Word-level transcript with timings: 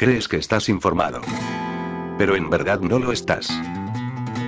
Crees 0.00 0.28
que 0.28 0.38
estás 0.38 0.70
informado. 0.70 1.20
Pero 2.16 2.34
en 2.34 2.48
verdad 2.48 2.80
no 2.80 2.98
lo 2.98 3.12
estás. 3.12 3.50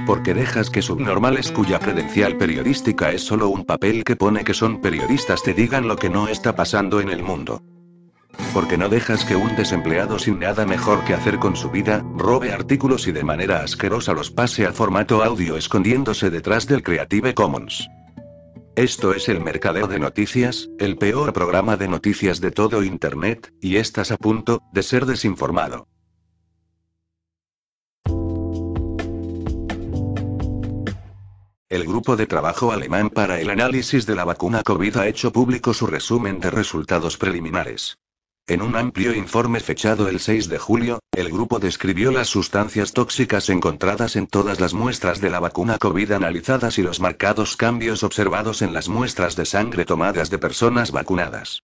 Porque 0.06 0.32
dejas 0.32 0.70
que 0.70 0.80
subnormales 0.80 1.52
cuya 1.52 1.78
credencial 1.78 2.38
periodística 2.38 3.12
es 3.12 3.20
solo 3.20 3.50
un 3.50 3.66
papel 3.66 4.02
que 4.02 4.16
pone 4.16 4.44
que 4.44 4.54
son 4.54 4.80
periodistas 4.80 5.42
te 5.42 5.52
digan 5.52 5.88
lo 5.88 5.96
que 5.96 6.08
no 6.08 6.28
está 6.28 6.56
pasando 6.56 7.02
en 7.02 7.10
el 7.10 7.22
mundo. 7.22 7.60
Porque 8.54 8.78
no 8.78 8.88
dejas 8.88 9.26
que 9.26 9.36
un 9.36 9.54
desempleado 9.54 10.18
sin 10.18 10.38
nada 10.38 10.64
mejor 10.64 11.04
que 11.04 11.12
hacer 11.12 11.38
con 11.38 11.54
su 11.54 11.70
vida, 11.70 12.02
robe 12.16 12.50
artículos 12.50 13.06
y 13.06 13.12
de 13.12 13.22
manera 13.22 13.62
asquerosa 13.62 14.14
los 14.14 14.30
pase 14.30 14.64
a 14.64 14.72
formato 14.72 15.22
audio 15.22 15.58
escondiéndose 15.58 16.30
detrás 16.30 16.66
del 16.66 16.82
Creative 16.82 17.34
Commons. 17.34 17.90
Esto 18.74 19.12
es 19.12 19.28
el 19.28 19.38
Mercadeo 19.40 19.86
de 19.86 19.98
Noticias, 19.98 20.70
el 20.78 20.96
peor 20.96 21.34
programa 21.34 21.76
de 21.76 21.88
noticias 21.88 22.40
de 22.40 22.50
todo 22.50 22.82
Internet, 22.82 23.52
y 23.60 23.76
estás 23.76 24.10
a 24.10 24.16
punto 24.16 24.62
de 24.72 24.82
ser 24.82 25.04
desinformado. 25.04 25.88
El 31.68 31.84
grupo 31.84 32.16
de 32.16 32.26
trabajo 32.26 32.72
alemán 32.72 33.10
para 33.10 33.40
el 33.40 33.50
análisis 33.50 34.06
de 34.06 34.14
la 34.14 34.24
vacuna 34.24 34.62
COVID 34.62 34.96
ha 34.96 35.06
hecho 35.06 35.32
público 35.32 35.74
su 35.74 35.86
resumen 35.86 36.40
de 36.40 36.50
resultados 36.50 37.18
preliminares. 37.18 37.98
En 38.48 38.60
un 38.60 38.74
amplio 38.74 39.14
informe 39.14 39.60
fechado 39.60 40.08
el 40.08 40.18
6 40.18 40.48
de 40.48 40.58
julio, 40.58 40.98
el 41.12 41.30
grupo 41.30 41.60
describió 41.60 42.10
las 42.10 42.26
sustancias 42.26 42.92
tóxicas 42.92 43.48
encontradas 43.48 44.16
en 44.16 44.26
todas 44.26 44.58
las 44.58 44.74
muestras 44.74 45.20
de 45.20 45.30
la 45.30 45.38
vacuna 45.38 45.78
COVID 45.78 46.10
analizadas 46.10 46.76
y 46.78 46.82
los 46.82 46.98
marcados 46.98 47.56
cambios 47.56 48.02
observados 48.02 48.60
en 48.60 48.72
las 48.72 48.88
muestras 48.88 49.36
de 49.36 49.46
sangre 49.46 49.84
tomadas 49.84 50.28
de 50.28 50.38
personas 50.38 50.90
vacunadas. 50.90 51.62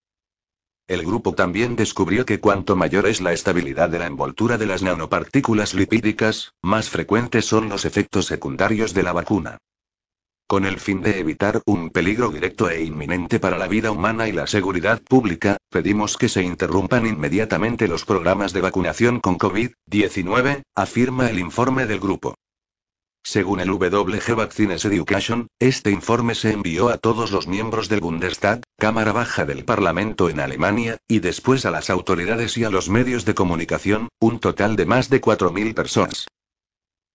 El 0.87 1.05
grupo 1.05 1.35
también 1.35 1.75
descubrió 1.75 2.25
que 2.25 2.39
cuanto 2.39 2.77
mayor 2.77 3.07
es 3.07 3.19
la 3.19 3.33
estabilidad 3.33 3.89
de 3.89 3.99
la 3.99 4.07
envoltura 4.07 4.57
de 4.57 4.65
las 4.65 4.81
nanopartículas 4.81 5.73
lipídicas, 5.73 6.53
más 6.61 6.89
frecuentes 6.89 7.43
son 7.43 7.67
los 7.67 7.83
efectos 7.83 8.25
secundarios 8.25 8.93
de 8.93 9.03
la 9.03 9.11
vacuna. 9.11 9.57
Con 10.49 10.65
el 10.65 10.79
fin 10.79 11.03
de 11.03 11.19
evitar 11.19 11.61
un 11.67 11.91
peligro 11.91 12.29
directo 12.29 12.71
e 12.71 12.83
inminente 12.83 13.39
para 13.39 13.59
la 13.59 13.67
vida 13.67 13.91
humana 13.91 14.27
y 14.27 14.31
la 14.31 14.47
seguridad 14.47 14.99
pública, 14.99 15.57
pedimos 15.69 16.17
que 16.17 16.27
se 16.27 16.41
interrumpan 16.41 17.05
inmediatamente 17.05 17.87
los 17.87 18.03
programas 18.03 18.51
de 18.51 18.61
vacunación 18.61 19.19
con 19.19 19.37
COVID-19, 19.37 20.63
afirma 20.73 21.29
el 21.29 21.37
informe 21.37 21.85
del 21.85 21.99
grupo. 21.99 22.33
Según 23.23 23.59
el 23.59 23.69
WG 23.69 24.35
Vaccines 24.35 24.83
Education, 24.85 25.49
este 25.59 25.91
informe 25.91 26.33
se 26.33 26.51
envió 26.51 26.89
a 26.89 26.97
todos 26.97 27.31
los 27.31 27.45
miembros 27.47 27.87
del 27.87 27.99
Bundestag, 27.99 28.63
Cámara 28.75 29.11
Baja 29.11 29.45
del 29.45 29.65
Parlamento 29.65 30.31
en 30.31 30.39
Alemania, 30.39 30.97
y 31.07 31.19
después 31.19 31.67
a 31.67 31.69
las 31.69 31.91
autoridades 31.91 32.57
y 32.57 32.63
a 32.63 32.71
los 32.71 32.89
medios 32.89 33.23
de 33.23 33.35
comunicación, 33.35 34.09
un 34.19 34.39
total 34.39 34.75
de 34.75 34.87
más 34.87 35.11
de 35.11 35.21
4.000 35.21 35.75
personas. 35.75 36.25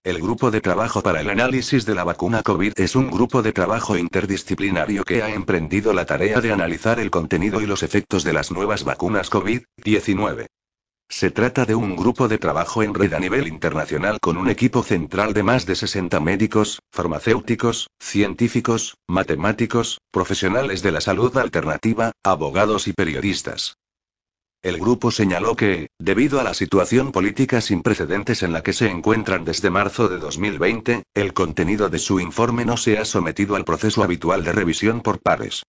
El 0.05 0.19
Grupo 0.19 0.51
de 0.51 0.61
Trabajo 0.61 1.03
para 1.03 1.23
el 1.23 1.31
Análisis 1.31 1.87
de 1.87 1.95
la 1.95 2.05
Vacuna 2.05 2.43
COVID 2.43 2.75
es 2.77 2.95
un 2.95 3.11
grupo 3.11 3.41
de 3.41 3.55
trabajo 3.55 3.97
interdisciplinario 3.97 5.03
que 5.03 5.23
ha 5.23 5.31
emprendido 5.31 5.95
la 5.95 6.05
tarea 6.05 6.43
de 6.43 6.53
analizar 6.53 7.01
el 7.01 7.11
contenido 7.11 7.63
y 7.63 7.67
los 7.67 7.83
efectos 7.83 8.23
de 8.23 8.35
las 8.35 8.51
nuevas 8.51 8.85
vacunas 8.85 9.31
COVID-19. 9.31 10.45
Se 11.09 11.31
trata 11.31 11.65
de 11.65 11.75
un 11.75 11.97
grupo 11.97 12.29
de 12.29 12.37
trabajo 12.37 12.83
en 12.83 12.93
red 12.93 13.15
a 13.15 13.19
nivel 13.19 13.49
internacional 13.49 14.21
con 14.21 14.37
un 14.37 14.51
equipo 14.51 14.83
central 14.83 15.33
de 15.33 15.43
más 15.43 15.65
de 15.65 15.75
60 15.75 16.21
médicos, 16.21 16.81
farmacéuticos, 16.93 17.89
científicos, 17.99 18.99
matemáticos, 19.09 20.03
profesionales 20.11 20.83
de 20.83 20.93
la 20.93 21.01
salud 21.01 21.35
alternativa, 21.39 22.13
abogados 22.23 22.89
y 22.89 22.93
periodistas. 22.93 23.79
El 24.65 24.79
grupo 24.79 25.11
señaló 25.11 25.57
que, 25.57 25.91
debido 25.98 26.41
a 26.41 26.43
la 26.43 26.55
situación 26.55 27.12
política 27.12 27.61
sin 27.61 27.83
precedentes 27.83 28.43
en 28.43 28.55
la 28.55 28.62
que 28.62 28.73
se 28.73 28.89
encuentran 28.89 29.45
desde 29.45 29.69
marzo 29.69 30.09
de 30.09 30.17
2020, 30.17 31.03
el 31.12 31.34
contenido 31.34 31.91
de 31.91 31.98
su 31.98 32.19
informe 32.19 32.65
no 32.65 32.79
se 32.79 32.97
ha 32.97 33.05
sometido 33.05 33.57
al 33.57 33.67
proceso 33.67 34.03
habitual 34.03 34.42
de 34.42 34.53
revisión 34.53 35.02
por 35.02 35.20
pares. 35.20 35.64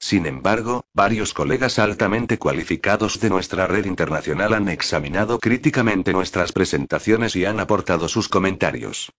Sin 0.00 0.24
embargo, 0.24 0.86
varios 0.94 1.34
colegas 1.34 1.78
altamente 1.78 2.38
cualificados 2.38 3.20
de 3.20 3.28
nuestra 3.28 3.66
red 3.66 3.84
internacional 3.84 4.54
han 4.54 4.70
examinado 4.70 5.38
críticamente 5.38 6.14
nuestras 6.14 6.52
presentaciones 6.52 7.36
y 7.36 7.44
han 7.44 7.60
aportado 7.60 8.08
sus 8.08 8.30
comentarios. 8.30 9.10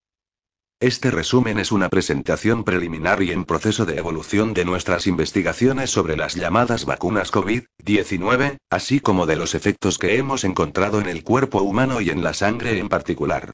Este 0.81 1.11
resumen 1.11 1.59
es 1.59 1.73
una 1.73 1.89
presentación 1.89 2.63
preliminar 2.63 3.21
y 3.21 3.31
en 3.31 3.43
proceso 3.43 3.85
de 3.85 3.97
evolución 3.97 4.53
de 4.53 4.63
nuestras 4.63 5.07
investigaciones 5.07 5.89
sobre 5.89 6.15
las 6.15 6.35
llamadas 6.35 6.85
vacunas 6.85 7.33
COVID-19, 7.33 8.59
así 8.69 9.01
como 9.01 9.25
de 9.25 9.35
los 9.35 9.55
efectos 9.55 9.97
que 9.97 10.15
hemos 10.15 10.45
encontrado 10.45 11.01
en 11.01 11.07
el 11.07 11.25
cuerpo 11.25 11.61
humano 11.63 11.99
y 11.99 12.11
en 12.11 12.23
la 12.23 12.33
sangre 12.33 12.79
en 12.79 12.87
particular. 12.87 13.51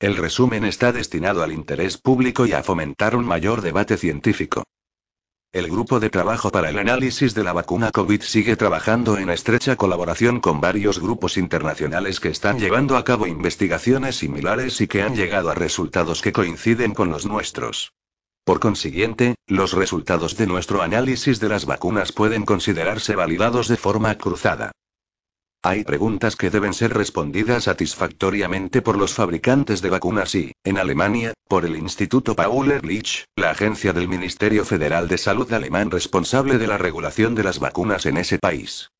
El 0.00 0.16
resumen 0.16 0.64
está 0.64 0.90
destinado 0.90 1.44
al 1.44 1.52
interés 1.52 1.96
público 1.96 2.44
y 2.44 2.54
a 2.54 2.64
fomentar 2.64 3.14
un 3.14 3.24
mayor 3.24 3.62
debate 3.62 3.96
científico. 3.96 4.64
El 5.54 5.70
Grupo 5.70 6.00
de 6.00 6.10
Trabajo 6.10 6.50
para 6.50 6.70
el 6.70 6.80
Análisis 6.80 7.32
de 7.32 7.44
la 7.44 7.52
Vacuna 7.52 7.92
COVID 7.92 8.22
sigue 8.22 8.56
trabajando 8.56 9.18
en 9.18 9.30
estrecha 9.30 9.76
colaboración 9.76 10.40
con 10.40 10.60
varios 10.60 10.98
grupos 10.98 11.36
internacionales 11.36 12.18
que 12.18 12.28
están 12.28 12.58
llevando 12.58 12.96
a 12.96 13.04
cabo 13.04 13.28
investigaciones 13.28 14.16
similares 14.16 14.80
y 14.80 14.88
que 14.88 15.02
han 15.02 15.14
llegado 15.14 15.50
a 15.50 15.54
resultados 15.54 16.22
que 16.22 16.32
coinciden 16.32 16.92
con 16.92 17.10
los 17.10 17.24
nuestros. 17.24 17.92
Por 18.44 18.58
consiguiente, 18.58 19.36
los 19.46 19.74
resultados 19.74 20.36
de 20.36 20.48
nuestro 20.48 20.82
análisis 20.82 21.38
de 21.38 21.48
las 21.48 21.66
vacunas 21.66 22.10
pueden 22.10 22.44
considerarse 22.44 23.14
validados 23.14 23.68
de 23.68 23.76
forma 23.76 24.18
cruzada. 24.18 24.72
Hay 25.66 25.82
preguntas 25.82 26.36
que 26.36 26.50
deben 26.50 26.74
ser 26.74 26.92
respondidas 26.92 27.64
satisfactoriamente 27.64 28.82
por 28.82 28.98
los 28.98 29.14
fabricantes 29.14 29.80
de 29.80 29.88
vacunas 29.88 30.34
y, 30.34 30.52
en 30.62 30.76
Alemania, 30.76 31.32
por 31.48 31.64
el 31.64 31.74
Instituto 31.76 32.36
Paul 32.36 32.70
Ehrlich, 32.70 33.24
la 33.34 33.52
agencia 33.52 33.94
del 33.94 34.06
Ministerio 34.06 34.66
Federal 34.66 35.08
de 35.08 35.16
Salud 35.16 35.50
alemán 35.54 35.90
responsable 35.90 36.58
de 36.58 36.66
la 36.66 36.76
regulación 36.76 37.34
de 37.34 37.44
las 37.44 37.60
vacunas 37.60 38.04
en 38.04 38.18
ese 38.18 38.38
país. 38.38 38.90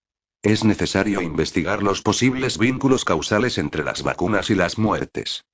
Es 0.42 0.64
necesario 0.64 1.20
investigar 1.20 1.82
los 1.82 2.00
posibles 2.00 2.56
vínculos 2.56 3.04
causales 3.04 3.58
entre 3.58 3.84
las 3.84 4.02
vacunas 4.02 4.48
y 4.48 4.54
las 4.54 4.78
muertes. 4.78 5.44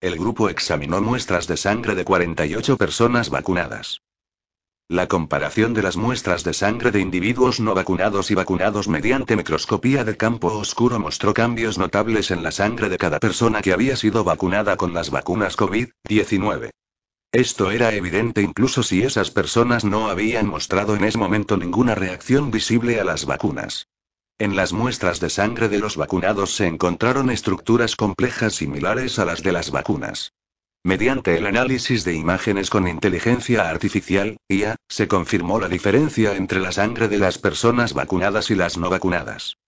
El 0.00 0.16
grupo 0.16 0.48
examinó 0.48 1.02
muestras 1.02 1.46
de 1.46 1.58
sangre 1.58 1.94
de 1.94 2.06
48 2.06 2.78
personas 2.78 3.28
vacunadas. 3.28 4.00
La 4.88 5.08
comparación 5.08 5.72
de 5.72 5.82
las 5.82 5.96
muestras 5.96 6.44
de 6.44 6.52
sangre 6.52 6.90
de 6.90 7.00
individuos 7.00 7.60
no 7.60 7.74
vacunados 7.74 8.30
y 8.30 8.34
vacunados 8.34 8.88
mediante 8.88 9.36
microscopía 9.36 10.04
de 10.04 10.16
campo 10.16 10.48
oscuro 10.48 10.98
mostró 10.98 11.32
cambios 11.32 11.78
notables 11.78 12.30
en 12.30 12.42
la 12.42 12.50
sangre 12.50 12.90
de 12.90 12.98
cada 12.98 13.18
persona 13.18 13.62
que 13.62 13.72
había 13.72 13.96
sido 13.96 14.22
vacunada 14.22 14.76
con 14.76 14.92
las 14.92 15.10
vacunas 15.10 15.56
COVID-19. 15.56 16.70
Esto 17.32 17.70
era 17.70 17.94
evidente 17.94 18.42
incluso 18.42 18.82
si 18.82 19.02
esas 19.02 19.30
personas 19.30 19.84
no 19.84 20.10
habían 20.10 20.46
mostrado 20.46 20.94
en 20.94 21.04
ese 21.04 21.16
momento 21.16 21.56
ninguna 21.56 21.94
reacción 21.94 22.50
visible 22.50 23.00
a 23.00 23.04
las 23.04 23.24
vacunas. 23.24 23.86
En 24.38 24.56
las 24.56 24.74
muestras 24.74 25.20
de 25.20 25.30
sangre 25.30 25.70
de 25.70 25.78
los 25.78 25.96
vacunados 25.96 26.54
se 26.54 26.66
encontraron 26.66 27.30
estructuras 27.30 27.96
complejas 27.96 28.56
similares 28.56 29.18
a 29.18 29.24
las 29.24 29.42
de 29.42 29.52
las 29.52 29.70
vacunas. 29.70 30.32
Mediante 30.84 31.36
el 31.36 31.46
análisis 31.46 32.04
de 32.04 32.14
imágenes 32.14 32.68
con 32.68 32.88
inteligencia 32.88 33.70
artificial, 33.70 34.38
IA, 34.48 34.74
se 34.88 35.06
confirmó 35.06 35.60
la 35.60 35.68
diferencia 35.68 36.34
entre 36.34 36.58
la 36.58 36.72
sangre 36.72 37.06
de 37.06 37.18
las 37.18 37.38
personas 37.38 37.94
vacunadas 37.94 38.50
y 38.50 38.56
las 38.56 38.76
no 38.76 38.90
vacunadas. 38.90 39.58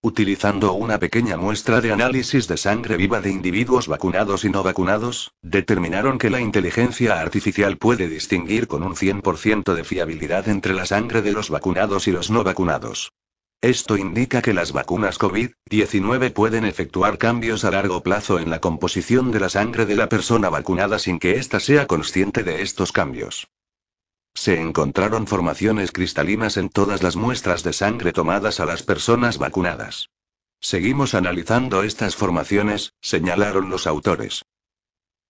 Utilizando 0.00 0.72
una 0.72 0.98
pequeña 0.98 1.36
muestra 1.36 1.82
de 1.82 1.92
análisis 1.92 2.48
de 2.48 2.56
sangre 2.56 2.96
viva 2.96 3.20
de 3.20 3.30
individuos 3.30 3.86
vacunados 3.86 4.46
y 4.46 4.48
no 4.48 4.62
vacunados, 4.62 5.32
determinaron 5.42 6.16
que 6.16 6.30
la 6.30 6.40
inteligencia 6.40 7.20
artificial 7.20 7.76
puede 7.76 8.08
distinguir 8.08 8.66
con 8.66 8.82
un 8.82 8.94
100% 8.94 9.74
de 9.74 9.84
fiabilidad 9.84 10.48
entre 10.48 10.72
la 10.72 10.86
sangre 10.86 11.20
de 11.20 11.32
los 11.32 11.50
vacunados 11.50 12.08
y 12.08 12.12
los 12.12 12.30
no 12.30 12.44
vacunados. 12.44 13.12
Esto 13.62 13.98
indica 13.98 14.40
que 14.40 14.54
las 14.54 14.72
vacunas 14.72 15.18
COVID-19 15.18 16.32
pueden 16.32 16.64
efectuar 16.64 17.18
cambios 17.18 17.64
a 17.64 17.70
largo 17.70 18.02
plazo 18.02 18.38
en 18.38 18.48
la 18.48 18.58
composición 18.58 19.32
de 19.32 19.40
la 19.40 19.50
sangre 19.50 19.84
de 19.84 19.96
la 19.96 20.08
persona 20.08 20.48
vacunada 20.48 20.98
sin 20.98 21.18
que 21.18 21.32
ésta 21.32 21.60
sea 21.60 21.86
consciente 21.86 22.42
de 22.42 22.62
estos 22.62 22.90
cambios. 22.90 23.48
Se 24.32 24.58
encontraron 24.58 25.26
formaciones 25.26 25.92
cristalinas 25.92 26.56
en 26.56 26.70
todas 26.70 27.02
las 27.02 27.16
muestras 27.16 27.62
de 27.62 27.74
sangre 27.74 28.12
tomadas 28.12 28.60
a 28.60 28.64
las 28.64 28.82
personas 28.82 29.36
vacunadas. 29.36 30.08
Seguimos 30.60 31.14
analizando 31.14 31.82
estas 31.82 32.16
formaciones, 32.16 32.94
señalaron 33.02 33.68
los 33.68 33.86
autores. 33.86 34.42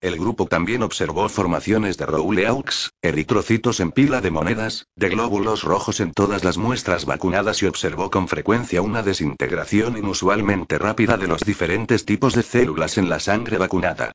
El 0.00 0.16
grupo 0.16 0.46
también 0.46 0.82
observó 0.82 1.28
formaciones 1.28 1.98
de 1.98 2.06
Rouleaux, 2.06 2.90
eritrocitos 3.02 3.80
en 3.80 3.92
pila 3.92 4.22
de 4.22 4.30
monedas, 4.30 4.86
de 4.96 5.10
glóbulos 5.10 5.62
rojos 5.62 6.00
en 6.00 6.12
todas 6.12 6.42
las 6.42 6.56
muestras 6.56 7.04
vacunadas 7.04 7.62
y 7.62 7.66
observó 7.66 8.10
con 8.10 8.26
frecuencia 8.26 8.80
una 8.80 9.02
desintegración 9.02 9.98
inusualmente 9.98 10.78
rápida 10.78 11.18
de 11.18 11.28
los 11.28 11.42
diferentes 11.42 12.06
tipos 12.06 12.34
de 12.34 12.42
células 12.42 12.96
en 12.96 13.10
la 13.10 13.20
sangre 13.20 13.58
vacunada. 13.58 14.12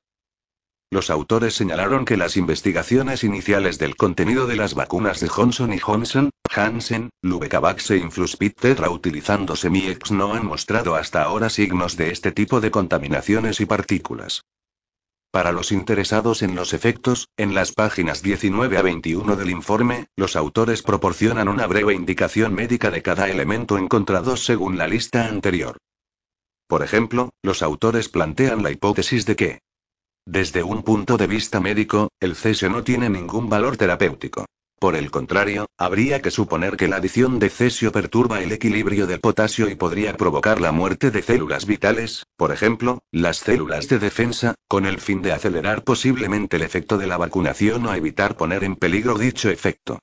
Los 0.90 1.12
autores 1.12 1.54
señalaron 1.54 2.04
que 2.04 2.18
las 2.18 2.36
investigaciones 2.36 3.24
iniciales 3.24 3.78
del 3.78 3.96
contenido 3.96 4.48
de 4.48 4.56
las 4.56 4.74
vacunas 4.74 5.20
de 5.20 5.28
Johnson 5.28 5.72
y 5.72 5.78
Johnson, 5.78 6.32
Hansen, 6.50 7.12
Lubecavax 7.22 7.92
e 7.92 7.98
Influspid 7.98 8.54
Tetra 8.54 8.90
utilizando 8.90 9.56
Semiex 9.56 10.10
no 10.10 10.34
han 10.34 10.48
mostrado 10.48 10.96
hasta 10.96 11.22
ahora 11.22 11.52
signos 11.52 11.96
de 11.96 12.10
este 12.10 12.32
tipo 12.32 12.60
de 12.60 12.72
contaminaciones 12.72 13.62
y 13.62 13.68
partículas. 13.68 14.42
Para 15.36 15.52
los 15.52 15.74
interesados 15.74 16.44
en 16.44 16.56
los 16.56 16.72
efectos, 16.72 17.28
en 17.36 17.54
las 17.54 17.74
páginas 17.74 18.22
19 18.22 18.78
a 18.78 18.82
21 18.82 19.36
del 19.36 19.50
informe, 19.50 20.08
los 20.16 20.38
autores 20.38 20.82
proporcionan 20.82 21.50
una 21.50 21.68
breve 21.68 21.94
indicación 21.94 22.54
médica 22.54 22.90
de 22.90 23.02
cada 23.02 23.28
elemento 23.28 23.78
encontrado 23.78 24.38
según 24.38 24.78
la 24.78 24.88
lista 24.88 25.28
anterior. 25.28 25.78
Por 26.70 26.84
ejemplo, 26.84 27.32
los 27.44 27.64
autores 27.64 28.08
plantean 28.08 28.64
la 28.64 28.72
hipótesis 28.72 29.26
de 29.26 29.36
que, 29.36 29.60
desde 30.26 30.64
un 30.64 30.84
punto 30.84 31.18
de 31.18 31.28
vista 31.28 31.60
médico, 31.60 32.08
el 32.22 32.38
cesio 32.38 32.70
no 32.70 32.86
tiene 32.86 33.10
ningún 33.10 33.50
valor 33.50 33.76
terapéutico. 33.76 34.46
Por 34.86 34.96
el 34.96 35.10
contrario, 35.10 35.66
habría 35.80 36.22
que 36.22 36.30
suponer 36.30 36.78
que 36.78 36.88
la 36.88 36.98
adición 36.98 37.40
de 37.40 37.50
cesio 37.50 37.92
perturba 37.92 38.44
el 38.44 38.52
equilibrio 38.52 39.08
del 39.08 39.20
potasio 39.20 39.68
y 39.68 39.74
podría 39.74 40.16
provocar 40.16 40.62
la 40.62 40.72
muerte 40.72 41.10
de 41.10 41.24
células 41.24 41.66
vitales, 41.66 42.28
por 42.38 42.52
ejemplo, 42.52 43.00
las 43.12 43.38
células 43.38 43.90
de 43.90 43.98
defensa, 43.98 44.54
con 44.68 44.86
el 44.86 45.00
fin 45.00 45.24
de 45.24 45.32
acelerar 45.32 45.84
posiblemente 45.84 46.58
el 46.58 46.62
efecto 46.62 47.00
de 47.00 47.08
la 47.08 47.18
vacunación 47.18 47.88
o 47.88 47.96
evitar 47.96 48.38
poner 48.38 48.64
en 48.64 48.76
peligro 48.76 49.18
dicho 49.18 49.50
efecto. 49.50 49.98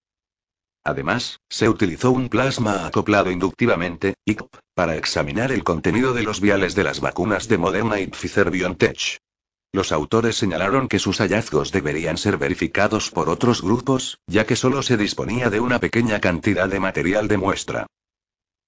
Además, 0.82 1.38
se 1.48 1.68
utilizó 1.68 2.10
un 2.10 2.28
plasma 2.28 2.84
acoplado 2.84 3.30
inductivamente, 3.30 4.14
ICP, 4.24 4.52
para 4.74 4.96
examinar 4.96 5.52
el 5.52 5.62
contenido 5.62 6.12
de 6.12 6.24
los 6.24 6.40
viales 6.40 6.74
de 6.74 6.82
las 6.82 7.00
vacunas 7.00 7.46
de 7.46 7.56
Moderna 7.56 8.00
y 8.00 8.08
Pfizer 8.08 8.50
BioNTech. 8.50 9.20
Los 9.74 9.90
autores 9.90 10.36
señalaron 10.36 10.86
que 10.86 10.98
sus 10.98 11.18
hallazgos 11.18 11.72
deberían 11.72 12.18
ser 12.18 12.36
verificados 12.36 13.10
por 13.10 13.30
otros 13.30 13.62
grupos, 13.62 14.20
ya 14.26 14.44
que 14.44 14.54
solo 14.54 14.82
se 14.82 14.98
disponía 14.98 15.48
de 15.48 15.60
una 15.60 15.78
pequeña 15.78 16.20
cantidad 16.20 16.68
de 16.68 16.78
material 16.78 17.26
de 17.26 17.38
muestra. 17.38 17.86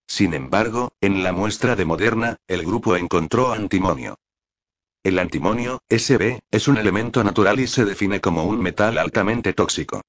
Sin 0.07 0.33
embargo, 0.33 0.93
en 1.03 1.23
la 1.23 1.33
muestra 1.33 1.77
de 1.77 1.85
Moderna, 1.85 2.37
el 2.49 2.63
grupo 2.65 2.97
encontró 2.97 3.53
antimonio. 3.53 4.17
El 5.03 5.19
antimonio, 5.19 5.83
SB, 5.91 6.41
es 6.51 6.69
un 6.69 6.79
elemento 6.79 7.23
natural 7.23 7.61
y 7.61 7.67
se 7.67 7.85
define 7.85 8.23
como 8.23 8.45
un 8.45 8.63
metal 8.63 8.97
altamente 8.97 9.53
tóxico. 9.53 10.01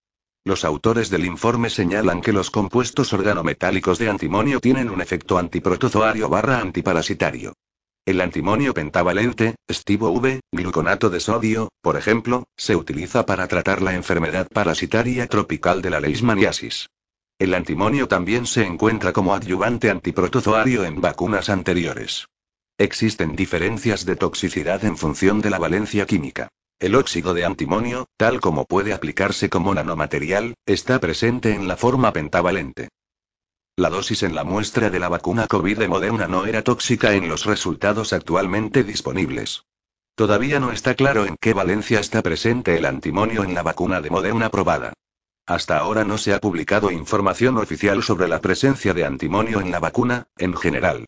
Los 0.45 0.63
autores 0.63 1.09
del 1.09 1.25
informe 1.25 1.69
señalan 1.69 2.21
que 2.21 2.31
los 2.31 2.51
compuestos 2.51 3.12
organometálicos 3.12 4.00
de 4.00 4.09
antimonio 4.09 4.62
tienen 4.62 4.89
un 4.89 5.01
efecto 5.01 5.38
antiprotozoario 5.38 6.30
barra 6.30 6.59
antiparasitario. 6.59 7.53
El 8.06 8.22
antimonio 8.22 8.75
pentavalente, 8.75 9.56
estivo 9.68 10.12
V, 10.12 10.40
gluconato 10.52 11.10
de 11.10 11.19
sodio, 11.19 11.69
por 11.81 11.98
ejemplo, 11.98 12.48
se 12.56 12.75
utiliza 12.75 13.25
para 13.25 13.48
tratar 13.48 13.81
la 13.81 13.96
enfermedad 13.96 14.48
parasitaria 14.48 15.25
tropical 15.25 15.81
de 15.81 15.90
la 15.90 16.00
leishmaniasis. 16.00 16.88
El 17.40 17.56
antimonio 17.56 18.07
también 18.07 18.46
se 18.46 18.63
encuentra 18.63 19.12
como 19.12 19.34
adyuvante 19.34 19.90
antiprotozoario 19.90 20.86
en 20.86 21.02
vacunas 21.02 21.50
anteriores. 21.50 22.28
Existen 22.78 23.36
diferencias 23.36 24.06
de 24.06 24.16
toxicidad 24.16 24.86
en 24.86 24.98
función 24.98 25.42
de 25.42 25.50
la 25.50 25.58
valencia 25.58 26.06
química. 26.06 26.50
El 26.78 26.94
óxido 26.94 27.34
de 27.34 27.44
antimonio, 27.44 28.06
tal 28.18 28.40
como 28.40 28.66
puede 28.66 28.94
aplicarse 28.94 29.50
como 29.50 29.74
nanomaterial, 29.74 30.54
está 30.68 31.00
presente 31.00 31.56
en 31.56 31.68
la 31.68 31.75
forma 31.75 32.13
pentavalente. 32.13 32.90
La 33.77 33.89
dosis 33.89 34.24
en 34.24 34.33
la 34.36 34.45
muestra 34.45 34.89
de 34.89 35.00
la 35.00 35.10
vacuna 35.10 35.48
COVID 35.48 35.77
de 35.77 35.89
Moderna 35.89 36.30
no 36.30 36.45
era 36.45 36.62
tóxica 36.62 37.13
en 37.13 37.27
los 37.27 37.44
resultados 37.44 38.13
actualmente 38.13 38.86
disponibles. 38.86 39.66
Todavía 40.16 40.62
no 40.62 40.72
está 40.72 40.95
claro 40.95 41.25
en 41.25 41.36
qué 41.36 41.54
valencia 41.54 42.00
está 42.00 42.22
presente 42.22 42.77
el 42.77 42.86
antimonio 42.86 43.44
en 43.44 43.54
la 43.54 43.63
vacuna 43.63 44.00
de 44.00 44.10
Moderna 44.10 44.50
probada. 44.50 44.94
Hasta 45.45 45.77
ahora 45.77 46.06
no 46.06 46.18
se 46.18 46.33
ha 46.33 46.39
publicado 46.39 46.89
información 46.89 47.57
oficial 47.57 48.01
sobre 48.01 48.30
la 48.30 48.39
presencia 48.39 48.94
de 48.94 49.04
antimonio 49.04 49.60
en 49.60 49.72
la 49.72 49.81
vacuna, 49.81 50.30
en 50.38 50.56
general. 50.56 51.06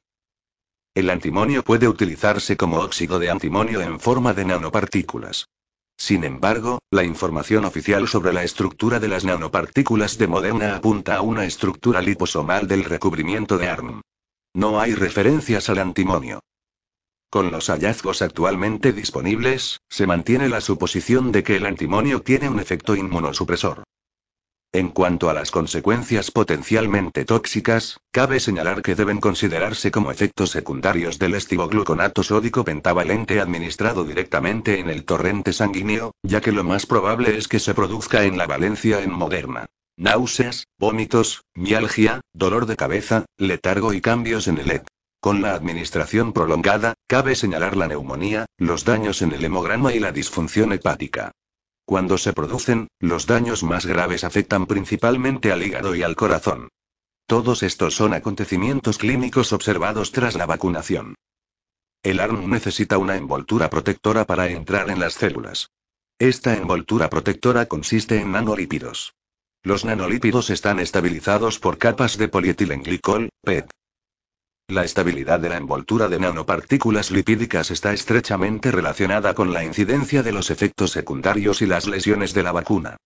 El 0.93 1.09
antimonio 1.09 1.63
puede 1.63 1.87
utilizarse 1.87 2.57
como 2.57 2.79
óxido 2.79 3.17
de 3.17 3.29
antimonio 3.29 3.79
en 3.79 3.97
forma 3.97 4.33
de 4.33 4.43
nanopartículas. 4.43 5.47
Sin 5.97 6.23
embargo, 6.23 6.79
la 6.91 7.03
información 7.03 7.65
oficial 7.65 8.07
sobre 8.07 8.31
la 8.31 8.43
estructura 8.43 8.99
de 8.99 9.07
las 9.07 9.25
nanopartículas 9.25 10.17
de 10.17 10.27
Moderna 10.27 10.75
apunta 10.75 11.15
a 11.15 11.21
una 11.21 11.45
estructura 11.45 12.01
liposomal 12.01 12.67
del 12.67 12.83
recubrimiento 12.83 13.57
de 13.57 13.67
ARN. 13.67 14.01
No 14.53 14.79
hay 14.79 14.93
referencias 14.93 15.69
al 15.69 15.79
antimonio. 15.79 16.39
Con 17.29 17.51
los 17.51 17.69
hallazgos 17.69 18.21
actualmente 18.21 18.93
disponibles, 18.93 19.81
se 19.89 20.07
mantiene 20.07 20.47
la 20.49 20.61
suposición 20.61 21.31
de 21.31 21.43
que 21.43 21.57
el 21.57 21.65
antimonio 21.65 22.21
tiene 22.21 22.47
un 22.47 22.59
efecto 22.59 22.95
inmunosupresor. 22.95 23.83
En 24.73 24.89
cuanto 24.89 25.29
a 25.29 25.33
las 25.33 25.49
consecuencias 25.49 26.29
potencialmente 26.29 27.23
tóxicas, 27.23 28.01
cabe 28.11 28.41
señalar 28.41 28.81
que 28.81 28.95
deben 28.95 29.21
considerarse 29.21 29.91
como 29.91 30.11
efectos 30.11 30.51
secundarios 30.51 31.19
del 31.19 31.35
estivogluconato 31.35 32.21
sódico 32.21 32.65
pentavalente 32.65 33.39
administrado 33.39 34.03
directamente 34.03 34.79
en 34.79 34.89
el 34.89 35.05
torrente 35.05 35.53
sanguíneo, 35.53 36.11
ya 36.21 36.41
que 36.41 36.51
lo 36.51 36.65
más 36.65 36.85
probable 36.85 37.37
es 37.37 37.47
que 37.47 37.59
se 37.59 37.73
produzca 37.73 38.25
en 38.25 38.37
la 38.37 38.45
valencia 38.45 39.01
en 39.01 39.11
moderna. 39.11 39.67
Náuseas, 39.95 40.67
vómitos, 40.77 41.45
mialgia, 41.55 42.21
dolor 42.33 42.65
de 42.65 42.75
cabeza, 42.75 43.25
letargo 43.37 43.93
y 43.93 44.01
cambios 44.01 44.47
en 44.47 44.57
el 44.57 44.69
ET. 44.69 44.87
Con 45.21 45.41
la 45.41 45.55
administración 45.55 46.33
prolongada, 46.33 46.93
cabe 47.07 47.35
señalar 47.35 47.75
la 47.75 47.87
neumonía, 47.87 48.45
los 48.57 48.85
daños 48.85 49.21
en 49.21 49.31
el 49.31 49.43
hemograma 49.43 49.93
y 49.93 49.99
la 49.99 50.11
disfunción 50.11 50.73
hepática. 50.73 51.31
Cuando 51.87 52.17
se 52.17 52.33
producen, 52.33 52.89
los 52.99 53.27
daños 53.27 53.63
más 53.63 53.85
graves 53.85 54.25
afectan 54.25 54.65
principalmente 54.65 55.53
al 55.53 55.63
hígado 55.63 55.95
y 55.95 56.03
al 56.03 56.17
corazón. 56.17 56.67
Todos 57.27 57.63
estos 57.63 57.95
son 57.95 58.13
acontecimientos 58.13 58.97
clínicos 58.97 59.53
observados 59.53 60.11
tras 60.11 60.35
la 60.35 60.45
vacunación. 60.45 61.15
El 62.03 62.19
ARN 62.19 62.49
necesita 62.49 62.97
una 62.97 63.15
envoltura 63.15 63.69
protectora 63.69 64.25
para 64.25 64.49
entrar 64.49 64.89
en 64.89 64.99
las 64.99 65.13
células. 65.13 65.69
Esta 66.19 66.57
envoltura 66.57 67.09
protectora 67.09 67.67
consiste 67.67 68.19
en 68.19 68.33
nanolípidos. 68.33 69.13
Los 69.63 69.85
nanolípidos 69.85 70.49
están 70.49 70.81
estabilizados 70.81 71.57
por 71.57 71.77
capas 71.77 72.17
de 72.17 72.27
polietilenglicol, 72.27 73.29
PET. 73.45 73.69
La 74.69 74.83
estabilidad 74.83 75.39
de 75.39 75.47
la 75.47 75.55
envoltura 75.55 76.09
de 76.09 76.19
nanopartículas 76.19 77.09
lipídicas 77.09 77.71
está 77.71 77.93
estrechamente 77.93 78.69
relacionada 78.69 79.33
con 79.33 79.53
la 79.53 79.63
incidencia 79.63 80.23
de 80.23 80.33
los 80.33 80.51
efectos 80.51 80.91
secundarios 80.91 81.61
y 81.61 81.65
las 81.65 81.87
lesiones 81.87 82.33
de 82.33 82.43
la 82.43 82.51
vacuna. 82.51 82.97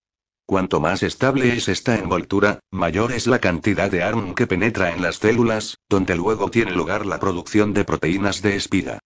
Cuanto 0.44 0.80
más 0.80 1.04
estable 1.04 1.56
es 1.56 1.68
esta 1.68 1.96
envoltura, 1.96 2.58
mayor 2.72 3.12
es 3.12 3.28
la 3.28 3.38
cantidad 3.38 3.88
de 3.88 4.02
ARN 4.02 4.34
que 4.34 4.48
penetra 4.48 4.90
en 4.90 5.02
las 5.02 5.18
células, 5.18 5.78
donde 5.88 6.16
luego 6.16 6.50
tiene 6.50 6.72
lugar 6.72 7.06
la 7.06 7.20
producción 7.20 7.72
de 7.74 7.84
proteínas 7.84 8.42
de 8.42 8.56
espiga. 8.56 8.98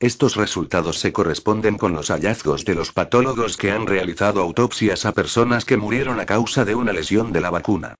Estos 0.00 0.34
resultados 0.34 0.98
se 0.98 1.12
corresponden 1.12 1.78
con 1.78 1.92
los 1.92 2.08
hallazgos 2.10 2.64
de 2.64 2.74
los 2.74 2.90
patólogos 2.90 3.56
que 3.56 3.70
han 3.70 3.86
realizado 3.86 4.40
autopsias 4.40 5.06
a 5.06 5.12
personas 5.12 5.64
que 5.64 5.76
murieron 5.76 6.18
a 6.18 6.26
causa 6.26 6.64
de 6.64 6.74
una 6.74 6.92
lesión 6.92 7.30
de 7.30 7.40
la 7.40 7.50
vacuna. 7.50 7.94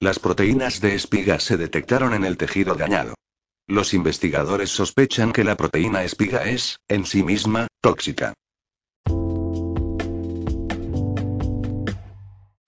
Las 0.00 0.18
proteínas 0.18 0.80
de 0.80 0.96
espiga 0.96 1.38
se 1.38 1.56
detectaron 1.56 2.12
en 2.12 2.24
el 2.24 2.36
tejido 2.36 2.74
dañado. 2.74 3.14
Los 3.68 3.94
investigadores 3.94 4.70
sospechan 4.70 5.32
que 5.32 5.44
la 5.44 5.56
proteína 5.56 6.02
espiga 6.02 6.42
es, 6.44 6.78
en 6.88 7.06
sí 7.06 7.22
misma, 7.22 7.68
tóxica. 7.80 8.34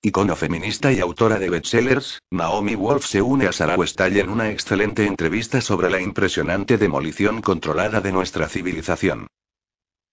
Icono 0.02 0.36
feminista 0.36 0.92
y 0.92 1.00
autora 1.00 1.38
de 1.38 1.48
bestsellers, 1.48 2.20
Naomi 2.30 2.74
Wolf 2.74 3.06
se 3.06 3.22
une 3.22 3.46
a 3.46 3.52
Sarah 3.52 3.76
Westall 3.76 4.18
en 4.18 4.28
una 4.28 4.50
excelente 4.50 5.06
entrevista 5.06 5.62
sobre 5.62 5.90
la 5.90 6.00
impresionante 6.00 6.76
demolición 6.76 7.40
controlada 7.40 8.00
de 8.00 8.12
nuestra 8.12 8.48
civilización. 8.48 9.26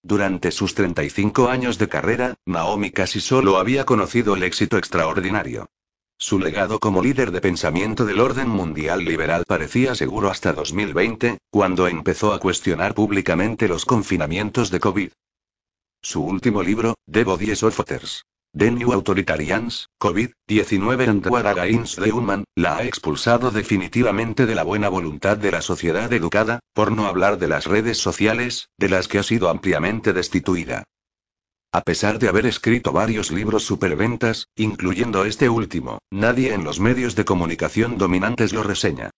Durante 0.01 0.51
sus 0.51 0.73
35 0.73 1.49
años 1.49 1.77
de 1.77 1.89
carrera, 1.89 2.35
Naomi 2.45 2.91
casi 2.91 3.19
solo 3.19 3.57
había 3.57 3.85
conocido 3.85 4.35
el 4.35 4.43
éxito 4.43 4.77
extraordinario. 4.77 5.67
Su 6.21 6.37
legado 6.37 6.79
como 6.79 7.01
líder 7.01 7.31
de 7.31 7.41
pensamiento 7.41 8.05
del 8.05 8.19
orden 8.19 8.47
mundial 8.47 9.03
liberal 9.03 9.43
parecía 9.47 9.95
seguro 9.95 10.29
hasta 10.29 10.53
2020, 10.53 11.39
cuando 11.49 11.87
empezó 11.87 12.31
a 12.31 12.39
cuestionar 12.39 12.93
públicamente 12.93 13.67
los 13.67 13.85
confinamientos 13.85 14.69
de 14.69 14.79
COVID. 14.79 15.11
Su 16.03 16.23
último 16.23 16.61
libro, 16.61 16.93
The 17.11 17.23
Bodies 17.23 17.63
of. 17.63 17.81
The 18.55 18.69
New 18.69 18.93
Authoritarians, 18.93 19.87
COVID-19 19.99 21.09
and 21.09 21.27
What 21.27 21.47
Against 21.47 21.99
the 21.99 22.11
Human, 22.11 22.43
la 22.55 22.77
ha 22.77 22.83
expulsado 22.83 23.49
definitivamente 23.49 24.45
de 24.45 24.53
la 24.53 24.61
buena 24.61 24.89
voluntad 24.89 25.37
de 25.37 25.51
la 25.51 25.63
sociedad 25.63 26.13
educada, 26.13 26.59
por 26.73 26.91
no 26.91 27.07
hablar 27.07 27.39
de 27.39 27.47
las 27.47 27.65
redes 27.65 27.97
sociales, 27.97 28.69
de 28.77 28.89
las 28.89 29.07
que 29.07 29.17
ha 29.17 29.23
sido 29.23 29.49
ampliamente 29.49 30.13
destituida. 30.13 30.83
A 31.73 31.81
pesar 31.83 32.19
de 32.19 32.27
haber 32.27 32.45
escrito 32.45 32.91
varios 32.91 33.31
libros 33.31 33.63
superventas, 33.63 34.49
incluyendo 34.55 35.23
este 35.23 35.47
último, 35.47 35.99
nadie 36.11 36.53
en 36.53 36.65
los 36.65 36.81
medios 36.81 37.15
de 37.15 37.23
comunicación 37.23 37.97
dominantes 37.97 38.51
lo 38.51 38.61
reseña. 38.61 39.11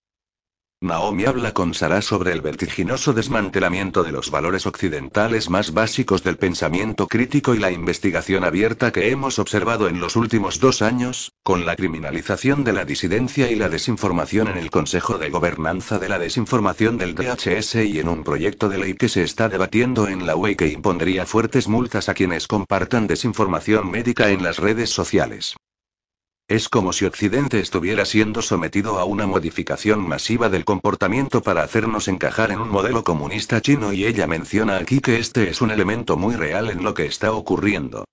Naomi 0.83 1.23
habla 1.23 1.53
con 1.53 1.73
Sara 1.73 2.01
sobre 2.01 2.33
el 2.33 2.41
vertiginoso 2.41 3.13
desmantelamiento 3.13 4.03
de 4.03 4.11
los 4.11 4.29
valores 4.29 4.65
occidentales 4.65 5.49
más 5.49 5.71
básicos 5.71 6.25
del 6.25 6.35
pensamiento 6.35 7.07
crítico 7.07 7.55
y 7.55 7.59
la 7.59 7.71
investigación 7.71 8.43
abierta 8.43 8.91
que 8.91 9.09
hemos 9.09 9.39
observado 9.39 9.87
en 9.87 10.01
los 10.01 10.17
últimos 10.17 10.59
dos 10.59 10.81
años, 10.81 11.31
con 11.41 11.65
la 11.65 11.77
criminalización 11.77 12.65
de 12.65 12.73
la 12.73 12.83
disidencia 12.83 13.49
y 13.49 13.55
la 13.55 13.69
desinformación 13.69 14.49
en 14.49 14.57
el 14.57 14.71
Consejo 14.71 15.17
de 15.17 15.29
Gobernanza 15.29 15.99
de 15.99 16.09
la 16.09 16.19
Desinformación 16.19 16.97
del 16.97 17.15
DHS 17.15 17.75
y 17.75 18.01
en 18.01 18.09
un 18.09 18.25
proyecto 18.25 18.67
de 18.67 18.79
ley 18.79 18.95
que 18.95 19.07
se 19.07 19.23
está 19.23 19.47
debatiendo 19.47 20.09
en 20.09 20.25
la 20.25 20.35
UE 20.35 20.57
que 20.57 20.67
impondría 20.67 21.25
fuertes 21.25 21.69
multas 21.69 22.09
a 22.09 22.13
quienes 22.13 22.45
compartan 22.45 23.07
desinformación 23.07 23.89
médica 23.89 24.31
en 24.31 24.43
las 24.43 24.57
redes 24.57 24.89
sociales. 24.89 25.55
Es 26.47 26.67
como 26.67 26.91
si 26.91 27.05
Occidente 27.05 27.59
estuviera 27.59 28.03
siendo 28.03 28.41
sometido 28.41 28.99
a 28.99 29.05
una 29.05 29.25
modificación 29.25 30.05
masiva 30.05 30.49
del 30.49 30.65
comportamiento 30.65 31.41
para 31.41 31.63
hacernos 31.63 32.09
encajar 32.09 32.51
en 32.51 32.59
un 32.59 32.69
modelo 32.69 33.03
comunista 33.03 33.61
chino 33.61 33.93
y 33.93 34.05
ella 34.05 34.27
menciona 34.27 34.77
aquí 34.77 34.99
que 34.99 35.19
este 35.19 35.49
es 35.49 35.61
un 35.61 35.71
elemento 35.71 36.17
muy 36.17 36.35
real 36.35 36.69
en 36.69 36.83
lo 36.83 36.93
que 36.93 37.05
está 37.05 37.31
ocurriendo. 37.31 38.03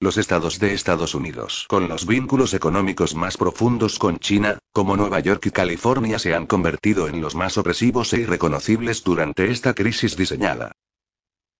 Los 0.00 0.18
estados 0.18 0.58
de 0.58 0.74
Estados 0.74 1.14
Unidos, 1.14 1.64
con 1.68 1.88
los 1.88 2.06
vínculos 2.06 2.54
económicos 2.54 3.14
más 3.14 3.36
profundos 3.36 3.98
con 3.98 4.18
China, 4.18 4.58
como 4.72 4.96
Nueva 4.96 5.20
York 5.20 5.46
y 5.46 5.50
California, 5.50 6.18
se 6.18 6.34
han 6.34 6.46
convertido 6.46 7.08
en 7.08 7.22
los 7.22 7.34
más 7.34 7.56
opresivos 7.56 8.12
e 8.12 8.20
irreconocibles 8.20 9.04
durante 9.04 9.50
esta 9.50 9.74
crisis 9.74 10.16
diseñada. 10.16 10.72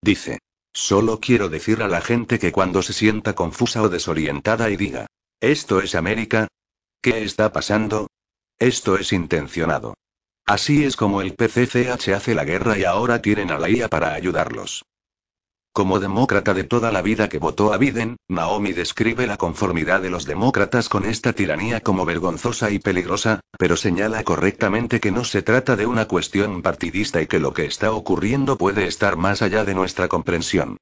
Dice. 0.03 0.39
Solo 0.73 1.19
quiero 1.19 1.49
decir 1.49 1.81
a 1.81 1.87
la 1.87 2.01
gente 2.01 2.37
que 2.37 2.51
cuando 2.51 2.83
se 2.83 2.93
sienta 2.93 3.33
confusa 3.33 3.81
o 3.81 3.89
desorientada 3.89 4.69
y 4.69 4.77
diga, 4.77 5.07
¿Esto 5.39 5.81
es 5.81 5.93
América? 5.93 6.47
¿Qué 6.99 7.23
está 7.23 7.51
pasando? 7.53 8.07
Esto 8.57 8.97
es 8.97 9.13
intencionado. 9.13 9.93
Así 10.47 10.83
es 10.83 10.95
como 10.95 11.21
el 11.21 11.35
PCCH 11.35 12.09
hace 12.15 12.33
la 12.33 12.43
guerra 12.43 12.75
y 12.75 12.85
ahora 12.85 13.21
quieren 13.21 13.51
a 13.51 13.59
la 13.59 13.69
IA 13.69 13.87
para 13.87 14.13
ayudarlos. 14.13 14.83
Como 15.73 15.99
demócrata 15.99 16.55
de 16.55 16.63
toda 16.63 16.91
la 16.91 17.03
vida 17.03 17.29
que 17.29 17.37
votó 17.37 17.71
a 17.71 17.77
Biden, 17.77 18.17
Naomi 18.27 18.73
describe 18.73 19.27
la 19.27 19.37
conformidad 19.37 20.01
de 20.01 20.09
los 20.09 20.25
demócratas 20.25 20.89
con 20.89 21.05
esta 21.05 21.33
tiranía 21.33 21.81
como 21.81 22.03
vergonzosa 22.03 22.71
y 22.71 22.79
peligrosa, 22.79 23.41
pero 23.59 23.77
señala 23.77 24.23
correctamente 24.23 24.99
que 24.99 25.11
no 25.11 25.23
se 25.23 25.43
trata 25.43 25.75
de 25.75 25.85
una 25.85 26.07
cuestión 26.07 26.63
partidista 26.63 27.21
y 27.21 27.27
que 27.27 27.39
lo 27.39 27.53
que 27.53 27.65
está 27.65 27.91
ocurriendo 27.91 28.57
puede 28.57 28.87
estar 28.87 29.17
más 29.17 29.43
allá 29.43 29.65
de 29.65 29.75
nuestra 29.75 30.07
comprensión. 30.07 30.77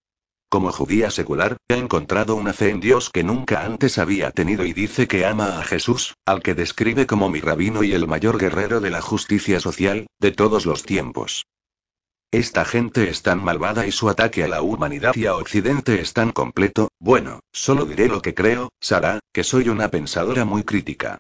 Como 0.50 0.72
judía 0.72 1.12
secular, 1.12 1.58
ha 1.70 1.76
encontrado 1.76 2.36
una 2.36 2.54
fe 2.54 2.70
en 2.70 2.80
Dios 2.80 3.10
que 3.10 3.24
nunca 3.24 3.66
antes 3.66 3.98
había 3.98 4.32
tenido 4.32 4.66
y 4.66 4.74
dice 4.74 5.08
que 5.08 5.26
ama 5.26 5.60
a 5.60 5.64
Jesús, 5.64 6.16
al 6.26 6.42
que 6.42 6.54
describe 6.54 7.08
como 7.08 7.30
mi 7.30 7.42
rabino 7.42 7.84
y 7.84 7.94
el 7.94 8.08
mayor 8.08 8.38
guerrero 8.38 8.80
de 8.80 8.92
la 8.92 9.02
justicia 9.02 9.60
social, 9.60 10.08
de 10.20 10.32
todos 10.32 10.66
los 10.66 10.84
tiempos. 10.84 11.46
Esta 12.32 12.66
gente 12.66 13.10
es 13.10 13.22
tan 13.22 13.44
malvada 13.44 13.88
y 13.88 13.92
su 13.92 14.10
ataque 14.10 14.44
a 14.44 14.48
la 14.48 14.62
humanidad 14.62 15.16
y 15.16 15.26
a 15.26 15.36
Occidente 15.36 16.02
es 16.02 16.14
tan 16.14 16.32
completo, 16.32 16.90
bueno, 17.00 17.40
solo 17.54 17.86
diré 17.86 18.08
lo 18.08 18.22
que 18.22 18.34
creo, 18.34 18.70
Sara, 18.82 19.20
que 19.34 19.44
soy 19.44 19.70
una 19.70 19.90
pensadora 19.90 20.44
muy 20.44 20.64
crítica. 20.64 21.18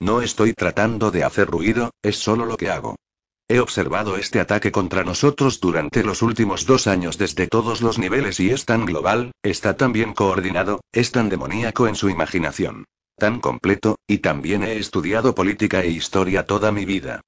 No 0.00 0.22
estoy 0.22 0.54
tratando 0.54 1.10
de 1.10 1.24
hacer 1.24 1.48
ruido, 1.48 1.90
es 2.02 2.16
solo 2.16 2.46
lo 2.46 2.56
que 2.56 2.70
hago. 2.70 2.96
He 3.46 3.60
observado 3.60 4.16
este 4.16 4.40
ataque 4.40 4.72
contra 4.72 5.04
nosotros 5.04 5.60
durante 5.60 6.02
los 6.02 6.22
últimos 6.22 6.64
dos 6.64 6.86
años 6.86 7.18
desde 7.18 7.46
todos 7.46 7.82
los 7.82 7.98
niveles 7.98 8.40
y 8.40 8.50
es 8.50 8.64
tan 8.64 8.86
global, 8.86 9.32
está 9.42 9.76
tan 9.76 9.92
bien 9.92 10.14
coordinado, 10.14 10.80
es 10.92 11.12
tan 11.12 11.28
demoníaco 11.28 11.86
en 11.86 11.94
su 11.94 12.08
imaginación. 12.08 12.86
Tan 13.18 13.40
completo, 13.40 13.96
y 14.06 14.18
también 14.18 14.64
he 14.64 14.78
estudiado 14.78 15.34
política 15.34 15.82
e 15.82 15.88
historia 15.88 16.46
toda 16.46 16.72
mi 16.72 16.86
vida. 16.86 17.20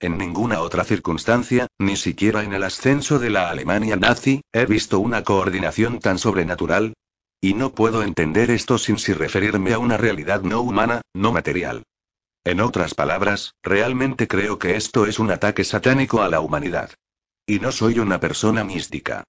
En 0.00 0.18
ninguna 0.18 0.60
otra 0.60 0.82
circunstancia, 0.82 1.68
ni 1.78 1.94
siquiera 1.94 2.42
en 2.42 2.52
el 2.52 2.64
ascenso 2.64 3.20
de 3.20 3.30
la 3.30 3.48
Alemania 3.48 3.94
nazi, 3.94 4.42
he 4.52 4.66
visto 4.66 4.98
una 4.98 5.22
coordinación 5.22 6.00
tan 6.00 6.18
sobrenatural. 6.18 6.94
Y 7.40 7.54
no 7.54 7.74
puedo 7.74 8.02
entender 8.02 8.50
esto 8.50 8.76
sin 8.76 8.98
si 8.98 9.12
referirme 9.12 9.72
a 9.72 9.78
una 9.78 9.96
realidad 9.96 10.42
no 10.42 10.62
humana, 10.62 11.00
no 11.14 11.32
material. 11.32 11.84
En 12.44 12.60
otras 12.60 12.94
palabras, 12.94 13.54
realmente 13.62 14.26
creo 14.26 14.58
que 14.58 14.76
esto 14.76 15.04
es 15.04 15.18
un 15.18 15.30
ataque 15.30 15.62
satánico 15.62 16.22
a 16.22 16.28
la 16.30 16.40
humanidad. 16.40 16.90
Y 17.46 17.58
no 17.58 17.70
soy 17.70 17.98
una 17.98 18.18
persona 18.18 18.64
mística. 18.64 19.24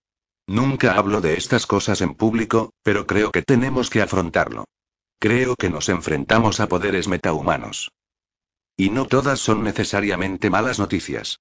Nunca 0.47 0.95
hablo 0.95 1.19
de 1.19 1.33
estas 1.33 1.65
cosas 1.65 2.01
en 2.01 2.15
público, 2.15 2.71
pero 2.83 3.05
creo 3.05 3.31
que 3.31 3.41
tenemos 3.41 3.89
que 3.89 4.01
afrontarlo. 4.01 4.65
Creo 5.19 5.55
que 5.55 5.69
nos 5.69 5.89
enfrentamos 5.89 6.59
a 6.61 6.67
poderes 6.67 7.07
metahumanos. 7.07 7.91
Y 8.77 8.89
no 8.89 9.05
todas 9.05 9.39
son 9.39 9.63
necesariamente 9.63 10.49
malas 10.49 10.79
noticias. 10.79 11.39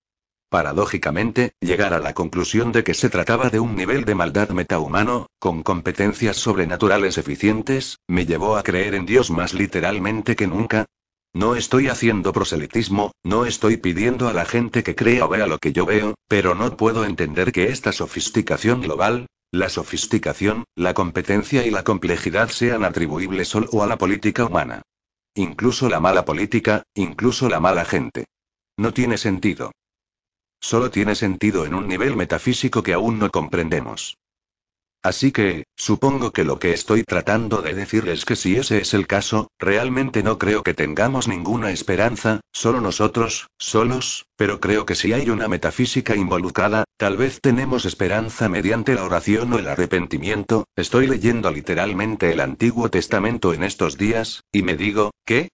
Paradójicamente, 0.48 1.52
llegar 1.60 1.94
a 1.94 2.00
la 2.00 2.12
conclusión 2.12 2.72
de 2.72 2.82
que 2.82 2.94
se 2.94 3.08
trataba 3.08 3.50
de 3.50 3.60
un 3.60 3.76
nivel 3.76 4.04
de 4.04 4.16
maldad 4.16 4.50
metahumano, 4.50 5.28
con 5.38 5.62
competencias 5.62 6.36
sobrenaturales 6.36 7.18
eficientes, 7.18 8.00
me 8.08 8.26
llevó 8.26 8.56
a 8.56 8.64
creer 8.64 8.96
en 8.96 9.06
Dios 9.06 9.30
más 9.30 9.54
literalmente 9.54 10.34
que 10.34 10.48
nunca, 10.48 10.86
no 11.32 11.54
estoy 11.54 11.88
haciendo 11.88 12.32
proselitismo, 12.32 13.12
no 13.22 13.46
estoy 13.46 13.76
pidiendo 13.76 14.28
a 14.28 14.32
la 14.32 14.44
gente 14.44 14.82
que 14.82 14.96
crea 14.96 15.24
o 15.24 15.28
vea 15.28 15.46
lo 15.46 15.58
que 15.58 15.72
yo 15.72 15.86
veo, 15.86 16.14
pero 16.28 16.54
no 16.54 16.76
puedo 16.76 17.04
entender 17.04 17.52
que 17.52 17.68
esta 17.68 17.92
sofisticación 17.92 18.80
global, 18.82 19.26
la 19.52 19.68
sofisticación, 19.68 20.64
la 20.74 20.94
competencia 20.94 21.64
y 21.64 21.70
la 21.70 21.84
complejidad 21.84 22.50
sean 22.50 22.84
atribuibles 22.84 23.48
solo 23.48 23.82
a 23.82 23.86
la 23.86 23.96
política 23.96 24.44
humana. 24.44 24.82
Incluso 25.34 25.88
la 25.88 26.00
mala 26.00 26.24
política, 26.24 26.82
incluso 26.94 27.48
la 27.48 27.60
mala 27.60 27.84
gente. 27.84 28.26
No 28.76 28.92
tiene 28.92 29.16
sentido. 29.16 29.72
Solo 30.60 30.90
tiene 30.90 31.14
sentido 31.14 31.64
en 31.64 31.74
un 31.74 31.88
nivel 31.88 32.16
metafísico 32.16 32.82
que 32.82 32.92
aún 32.92 33.18
no 33.18 33.30
comprendemos. 33.30 34.18
Así 35.02 35.32
que, 35.32 35.64
supongo 35.76 36.30
que 36.30 36.44
lo 36.44 36.58
que 36.58 36.74
estoy 36.74 37.04
tratando 37.04 37.62
de 37.62 37.72
decir 37.72 38.06
es 38.10 38.26
que 38.26 38.36
si 38.36 38.56
ese 38.56 38.82
es 38.82 38.92
el 38.92 39.06
caso, 39.06 39.48
realmente 39.58 40.22
no 40.22 40.38
creo 40.38 40.62
que 40.62 40.74
tengamos 40.74 41.26
ninguna 41.26 41.70
esperanza, 41.70 42.40
solo 42.52 42.82
nosotros, 42.82 43.48
solos, 43.58 44.26
pero 44.36 44.60
creo 44.60 44.84
que 44.84 44.94
si 44.94 45.14
hay 45.14 45.30
una 45.30 45.48
metafísica 45.48 46.16
involucrada, 46.16 46.84
tal 46.98 47.16
vez 47.16 47.40
tenemos 47.40 47.86
esperanza 47.86 48.50
mediante 48.50 48.94
la 48.94 49.04
oración 49.04 49.50
o 49.54 49.58
el 49.58 49.68
arrepentimiento, 49.68 50.66
estoy 50.76 51.06
leyendo 51.06 51.50
literalmente 51.50 52.30
el 52.32 52.40
Antiguo 52.40 52.90
Testamento 52.90 53.54
en 53.54 53.62
estos 53.62 53.96
días, 53.96 54.42
y 54.52 54.62
me 54.62 54.76
digo, 54.76 55.12
¿qué? 55.24 55.48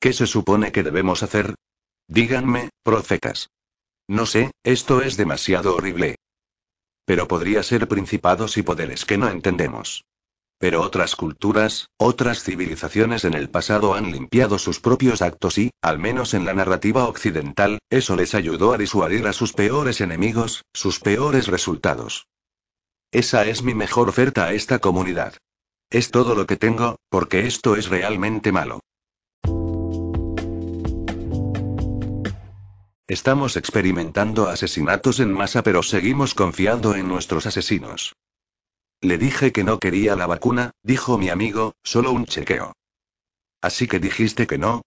¿Qué 0.00 0.12
se 0.12 0.26
supone 0.26 0.72
que 0.72 0.82
debemos 0.82 1.22
hacer? 1.22 1.54
Díganme, 2.08 2.70
profetas. 2.82 3.50
No 4.08 4.26
sé, 4.26 4.50
esto 4.64 5.00
es 5.00 5.16
demasiado 5.16 5.76
horrible. 5.76 6.16
Pero 7.10 7.26
podría 7.26 7.64
ser 7.64 7.88
principados 7.88 8.56
y 8.56 8.62
poderes 8.62 9.04
que 9.04 9.18
no 9.18 9.28
entendemos. 9.28 10.04
Pero 10.58 10.80
otras 10.80 11.16
culturas, 11.16 11.88
otras 11.96 12.44
civilizaciones 12.44 13.24
en 13.24 13.34
el 13.34 13.50
pasado 13.50 13.94
han 13.94 14.12
limpiado 14.12 14.60
sus 14.60 14.78
propios 14.78 15.20
actos 15.20 15.58
y, 15.58 15.72
al 15.82 15.98
menos 15.98 16.34
en 16.34 16.44
la 16.44 16.54
narrativa 16.54 17.08
occidental, 17.08 17.80
eso 17.90 18.14
les 18.14 18.36
ayudó 18.36 18.72
a 18.72 18.78
disuadir 18.78 19.26
a 19.26 19.32
sus 19.32 19.52
peores 19.52 20.00
enemigos, 20.00 20.62
sus 20.72 21.00
peores 21.00 21.48
resultados. 21.48 22.28
Esa 23.10 23.44
es 23.44 23.64
mi 23.64 23.74
mejor 23.74 24.08
oferta 24.08 24.44
a 24.44 24.52
esta 24.52 24.78
comunidad. 24.78 25.34
Es 25.90 26.12
todo 26.12 26.36
lo 26.36 26.46
que 26.46 26.56
tengo, 26.56 27.00
porque 27.08 27.44
esto 27.44 27.74
es 27.74 27.88
realmente 27.88 28.52
malo. 28.52 28.82
Estamos 33.10 33.56
experimentando 33.56 34.48
asesinatos 34.48 35.18
en 35.18 35.32
masa 35.32 35.64
pero 35.64 35.82
seguimos 35.82 36.36
confiando 36.36 36.94
en 36.94 37.08
nuestros 37.08 37.44
asesinos. 37.44 38.14
Le 39.00 39.18
dije 39.18 39.50
que 39.50 39.64
no 39.64 39.80
quería 39.80 40.14
la 40.14 40.28
vacuna, 40.28 40.70
dijo 40.84 41.18
mi 41.18 41.28
amigo, 41.28 41.74
solo 41.82 42.12
un 42.12 42.26
chequeo. 42.26 42.72
¿Así 43.60 43.88
que 43.88 43.98
dijiste 43.98 44.46
que 44.46 44.58
no? 44.58 44.82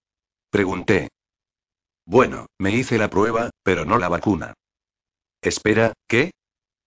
Pregunté. 0.48 1.10
Bueno, 2.06 2.46
me 2.58 2.70
hice 2.70 2.96
la 2.96 3.10
prueba, 3.10 3.50
pero 3.62 3.84
no 3.84 3.98
la 3.98 4.08
vacuna. 4.08 4.54
Espera, 5.42 5.92
¿qué? 6.08 6.30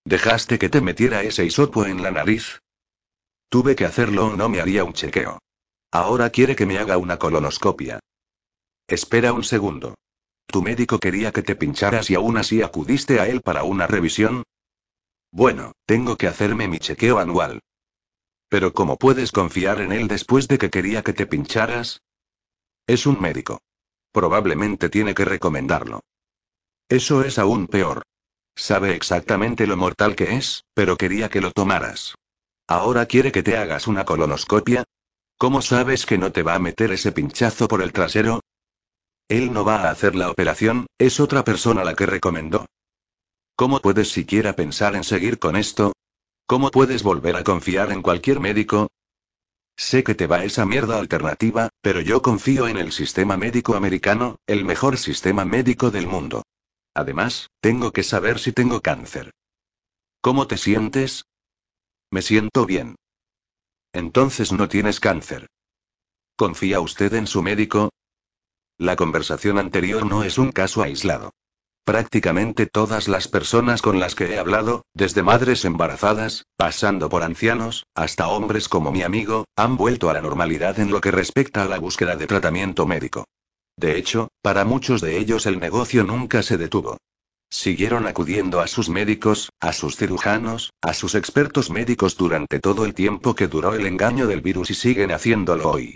¿Dejaste 0.06 0.58
que 0.58 0.70
te 0.70 0.82
metiera 0.82 1.22
ese 1.22 1.46
hisopo 1.46 1.86
en 1.86 2.02
la 2.02 2.10
nariz? 2.10 2.62
Tuve 3.50 3.76
que 3.76 3.86
hacerlo 3.86 4.30
o 4.30 4.36
no 4.36 4.50
me 4.50 4.60
haría 4.60 4.84
un 4.84 4.94
chequeo. 4.94 5.38
Ahora 5.92 6.32
quiere 6.32 6.56
que 6.56 6.66
me 6.66 6.80
haga 6.80 6.98
una 6.98 7.20
colonoscopia. 7.20 8.00
Espera 8.88 9.34
un 9.34 9.44
segundo. 9.44 9.94
¿Tu 10.48 10.62
médico 10.62 11.00
quería 11.00 11.32
que 11.32 11.44
te 11.44 11.56
pincharas 11.56 12.10
y 12.10 12.16
aún 12.16 12.38
así 12.38 12.62
acudiste 12.62 13.20
a 13.20 13.28
él 13.28 13.42
para 13.42 13.64
una 13.64 13.86
revisión? 13.86 14.44
Bueno, 15.32 15.74
tengo 15.86 16.16
que 16.16 16.28
hacerme 16.28 16.68
mi 16.68 16.80
chequeo 16.80 17.20
anual. 17.20 17.60
Pero 18.50 18.74
¿cómo 18.74 18.98
puedes 18.98 19.32
confiar 19.32 19.82
en 19.82 19.92
él 19.92 20.08
después 20.08 20.48
de 20.48 20.58
que 20.58 20.70
quería 20.70 21.04
que 21.04 21.14
te 21.14 21.28
pincharas? 21.28 22.02
Es 22.88 23.06
un 23.06 23.20
médico. 23.20 23.60
Probablemente 24.14 24.90
tiene 24.90 25.14
que 25.14 25.26
recomendarlo. 25.26 26.00
Eso 26.88 27.24
es 27.24 27.38
aún 27.38 27.68
peor. 27.68 28.04
Sabe 28.56 28.96
exactamente 28.96 29.68
lo 29.68 29.76
mortal 29.76 30.16
que 30.16 30.36
es, 30.36 30.64
pero 30.74 30.96
quería 30.96 31.28
que 31.30 31.42
lo 31.42 31.52
tomaras. 31.52 32.16
¿Ahora 32.68 33.06
quiere 33.06 33.32
que 33.34 33.44
te 33.44 33.58
hagas 33.58 33.88
una 33.88 34.06
colonoscopia? 34.06 34.86
¿Cómo 35.38 35.62
sabes 35.62 36.06
que 36.06 36.18
no 36.18 36.32
te 36.32 36.42
va 36.42 36.56
a 36.56 36.60
meter 36.60 36.92
ese 36.92 37.12
pinchazo 37.12 37.68
por 37.68 37.82
el 37.82 37.92
trasero? 37.92 38.40
Él 39.30 39.52
no 39.52 39.66
va 39.66 39.82
a 39.82 39.92
hacer 39.92 40.16
la 40.16 40.32
operación, 40.32 40.88
es 40.98 41.20
otra 41.20 41.44
persona 41.44 41.84
la 41.84 41.96
que 41.96 42.06
recomendó. 42.06 42.66
¿Cómo 43.56 43.82
puedes 43.82 44.10
siquiera 44.10 44.54
pensar 44.54 44.96
en 44.96 45.04
seguir 45.04 45.40
con 45.40 45.56
esto? 45.56 45.94
¿Cómo 46.46 46.72
puedes 46.72 47.04
volver 47.04 47.36
a 47.36 47.44
confiar 47.44 47.92
en 47.92 48.02
cualquier 48.02 48.40
médico? 48.40 48.88
Sé 49.76 50.04
que 50.04 50.16
te 50.16 50.28
va 50.28 50.46
esa 50.46 50.66
mierda 50.66 50.98
alternativa, 50.98 51.70
pero 51.82 52.00
yo 52.02 52.22
confío 52.22 52.68
en 52.68 52.78
el 52.78 52.92
sistema 52.92 53.36
médico 53.36 53.76
americano, 53.76 54.38
el 54.48 54.64
mejor 54.64 54.98
sistema 54.98 55.44
médico 55.44 55.92
del 55.92 56.08
mundo. 56.08 56.44
Además, 56.94 57.50
tengo 57.60 57.92
que 57.92 58.04
saber 58.04 58.40
si 58.40 58.54
tengo 58.54 58.82
cáncer. 58.82 59.32
¿Cómo 60.22 60.48
te 60.48 60.58
sientes? 60.58 61.26
Me 62.12 62.22
siento 62.22 62.66
bien. 62.66 62.96
Entonces 63.92 64.52
no 64.52 64.68
tienes 64.70 65.00
cáncer. 65.00 65.48
¿Confía 66.38 66.80
usted 66.80 67.14
en 67.14 67.28
su 67.28 67.44
médico? 67.44 67.90
La 68.80 68.96
conversación 68.96 69.58
anterior 69.58 70.06
no 70.06 70.24
es 70.24 70.38
un 70.38 70.52
caso 70.52 70.84
aislado. 70.84 71.32
Prácticamente 71.84 72.68
todas 72.68 73.08
las 73.08 73.28
personas 73.28 73.82
con 73.82 74.00
las 74.00 74.14
que 74.14 74.26
he 74.26 74.38
hablado, 74.38 74.84
desde 74.94 75.24
madres 75.24 75.66
embarazadas, 75.66 76.46
pasando 76.58 77.10
por 77.10 77.24
ancianos, 77.24 77.88
hasta 77.96 78.28
hombres 78.28 78.70
como 78.70 78.92
mi 78.92 79.02
amigo, 79.02 79.46
han 79.56 79.78
vuelto 79.78 80.12
a 80.12 80.14
la 80.14 80.22
normalidad 80.22 80.80
en 80.80 80.92
lo 80.92 81.02
que 81.02 81.10
respecta 81.10 81.64
a 81.64 81.68
la 81.68 81.80
búsqueda 81.80 82.16
de 82.16 82.28
tratamiento 82.28 82.86
médico. 82.86 83.26
De 83.78 83.98
hecho, 83.98 84.28
para 84.44 84.64
muchos 84.64 85.02
de 85.02 85.18
ellos 85.18 85.48
el 85.48 85.60
negocio 85.60 86.04
nunca 86.04 86.44
se 86.44 86.58
detuvo. 86.58 86.98
Siguieron 87.50 88.06
acudiendo 88.06 88.60
a 88.60 88.68
sus 88.68 88.90
médicos, 88.90 89.50
a 89.60 89.74
sus 89.74 89.96
cirujanos, 89.96 90.72
a 90.82 90.94
sus 90.94 91.16
expertos 91.16 91.72
médicos 91.72 92.16
durante 92.16 92.60
todo 92.60 92.86
el 92.86 92.94
tiempo 92.94 93.34
que 93.34 93.48
duró 93.48 93.74
el 93.74 93.88
engaño 93.88 94.28
del 94.28 94.42
virus 94.42 94.70
y 94.70 94.76
siguen 94.76 95.12
haciéndolo 95.12 95.72
hoy. 95.72 95.96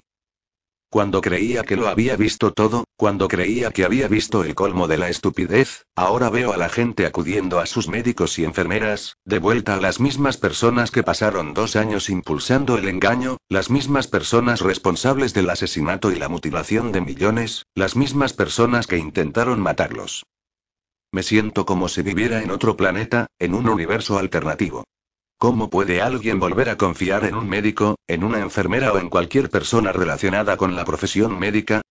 Cuando 0.92 1.22
creía 1.22 1.64
que 1.64 1.78
lo 1.78 1.88
había 1.88 2.18
visto 2.18 2.52
todo, 2.52 2.84
cuando 2.98 3.30
creía 3.30 3.72
que 3.72 3.86
había 3.86 4.10
visto 4.10 4.44
el 4.44 4.56
colmo 4.56 4.90
de 4.90 4.98
la 4.98 5.08
estupidez, 5.08 5.86
ahora 5.96 6.30
veo 6.30 6.52
a 6.52 6.58
la 6.58 6.68
gente 6.68 7.06
acudiendo 7.06 7.62
a 7.62 7.66
sus 7.66 7.88
médicos 7.88 8.38
y 8.38 8.44
enfermeras, 8.44 9.16
de 9.24 9.40
vuelta 9.40 9.76
a 9.76 9.80
las 9.80 10.02
mismas 10.02 10.36
personas 10.36 10.92
que 10.92 11.02
pasaron 11.02 11.54
dos 11.54 11.78
años 11.78 12.10
impulsando 12.10 12.78
el 12.78 12.90
engaño, 12.90 13.38
las 13.48 13.70
mismas 13.70 14.08
personas 14.08 14.60
responsables 14.60 15.34
del 15.34 15.50
asesinato 15.50 16.12
y 16.12 16.20
la 16.20 16.28
mutilación 16.28 16.92
de 16.92 17.00
millones, 17.00 17.64
las 17.74 17.96
mismas 17.96 18.34
personas 18.34 18.86
que 18.86 18.98
intentaron 18.98 19.62
matarlos. 19.62 20.26
Me 21.14 21.24
siento 21.24 21.66
como 21.66 21.88
si 21.88 22.02
viviera 22.02 22.44
en 22.44 22.52
otro 22.52 22.76
planeta, 22.76 23.28
en 23.40 23.54
un 23.54 23.70
universo 23.70 24.20
alternativo. 24.20 24.84
¿Cómo 25.42 25.72
puede 25.72 26.04
alguien 26.04 26.40
volver 26.40 26.70
a 26.70 26.78
confiar 26.78 27.26
en 27.26 27.34
un 27.34 27.50
médico, 27.50 27.96
en 28.08 28.24
una 28.24 28.42
enfermera 28.42 28.94
o 28.94 29.00
en 29.00 29.10
cualquier 29.10 29.50
persona 29.50 29.92
relacionada 29.92 30.56
con 30.56 30.76
la 30.76 30.86
profesión 30.86 31.40
médica? 31.40 31.82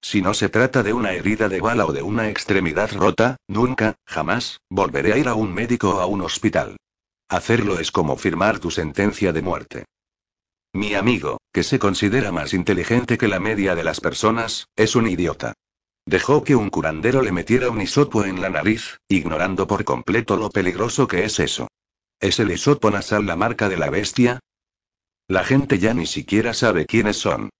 Si 0.00 0.22
no 0.22 0.32
se 0.32 0.48
trata 0.48 0.82
de 0.82 0.94
una 0.94 1.12
herida 1.12 1.50
de 1.50 1.60
bala 1.60 1.84
o 1.84 1.92
de 1.92 2.00
una 2.00 2.30
extremidad 2.30 2.90
rota, 2.94 3.36
nunca, 3.46 3.96
jamás, 4.06 4.62
volveré 4.70 5.12
a 5.12 5.18
ir 5.18 5.28
a 5.28 5.34
un 5.34 5.52
médico 5.52 5.96
o 5.96 6.00
a 6.00 6.06
un 6.06 6.22
hospital. 6.22 6.78
Hacerlo 7.28 7.78
es 7.78 7.92
como 7.92 8.16
firmar 8.16 8.58
tu 8.58 8.70
sentencia 8.70 9.34
de 9.34 9.42
muerte. 9.42 9.84
Mi 10.72 10.94
amigo, 10.94 11.42
que 11.52 11.64
se 11.64 11.78
considera 11.78 12.32
más 12.32 12.54
inteligente 12.54 13.18
que 13.18 13.28
la 13.28 13.38
media 13.38 13.74
de 13.74 13.84
las 13.84 14.00
personas, 14.00 14.66
es 14.76 14.96
un 14.96 15.08
idiota. 15.08 15.52
Dejó 16.06 16.42
que 16.42 16.56
un 16.56 16.70
curandero 16.70 17.20
le 17.20 17.32
metiera 17.32 17.68
un 17.68 17.82
hisopo 17.82 18.24
en 18.24 18.40
la 18.40 18.48
nariz, 18.48 18.96
ignorando 19.08 19.66
por 19.66 19.84
completo 19.84 20.38
lo 20.38 20.48
peligroso 20.48 21.06
que 21.06 21.26
es 21.26 21.38
eso. 21.38 21.68
¿Es 22.22 22.38
el 22.38 22.52
hisopo 22.52 22.88
nasal 22.88 23.26
la 23.26 23.34
marca 23.34 23.68
de 23.68 23.76
la 23.76 23.90
bestia? 23.90 24.38
La 25.26 25.42
gente 25.42 25.80
ya 25.80 25.92
ni 25.92 26.06
siquiera 26.06 26.54
sabe 26.54 26.86
quiénes 26.86 27.16
son. 27.16 27.50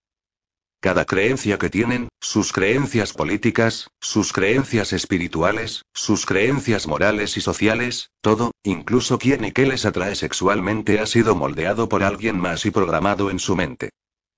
Cada 0.78 1.04
creencia 1.04 1.58
que 1.58 1.68
tienen, 1.68 2.08
sus 2.20 2.52
creencias 2.52 3.12
políticas, 3.12 3.90
sus 4.00 4.32
creencias 4.32 4.92
espirituales, 4.92 5.82
sus 5.92 6.26
creencias 6.26 6.86
morales 6.86 7.36
y 7.36 7.40
sociales, 7.40 8.10
todo, 8.20 8.52
incluso 8.62 9.18
quién 9.18 9.44
y 9.44 9.50
qué 9.50 9.66
les 9.66 9.84
atrae 9.84 10.14
sexualmente 10.14 11.00
ha 11.00 11.06
sido 11.06 11.34
moldeado 11.34 11.88
por 11.88 12.04
alguien 12.04 12.38
más 12.38 12.64
y 12.64 12.70
programado 12.70 13.32
en 13.32 13.40
su 13.40 13.56
mente. 13.56 13.90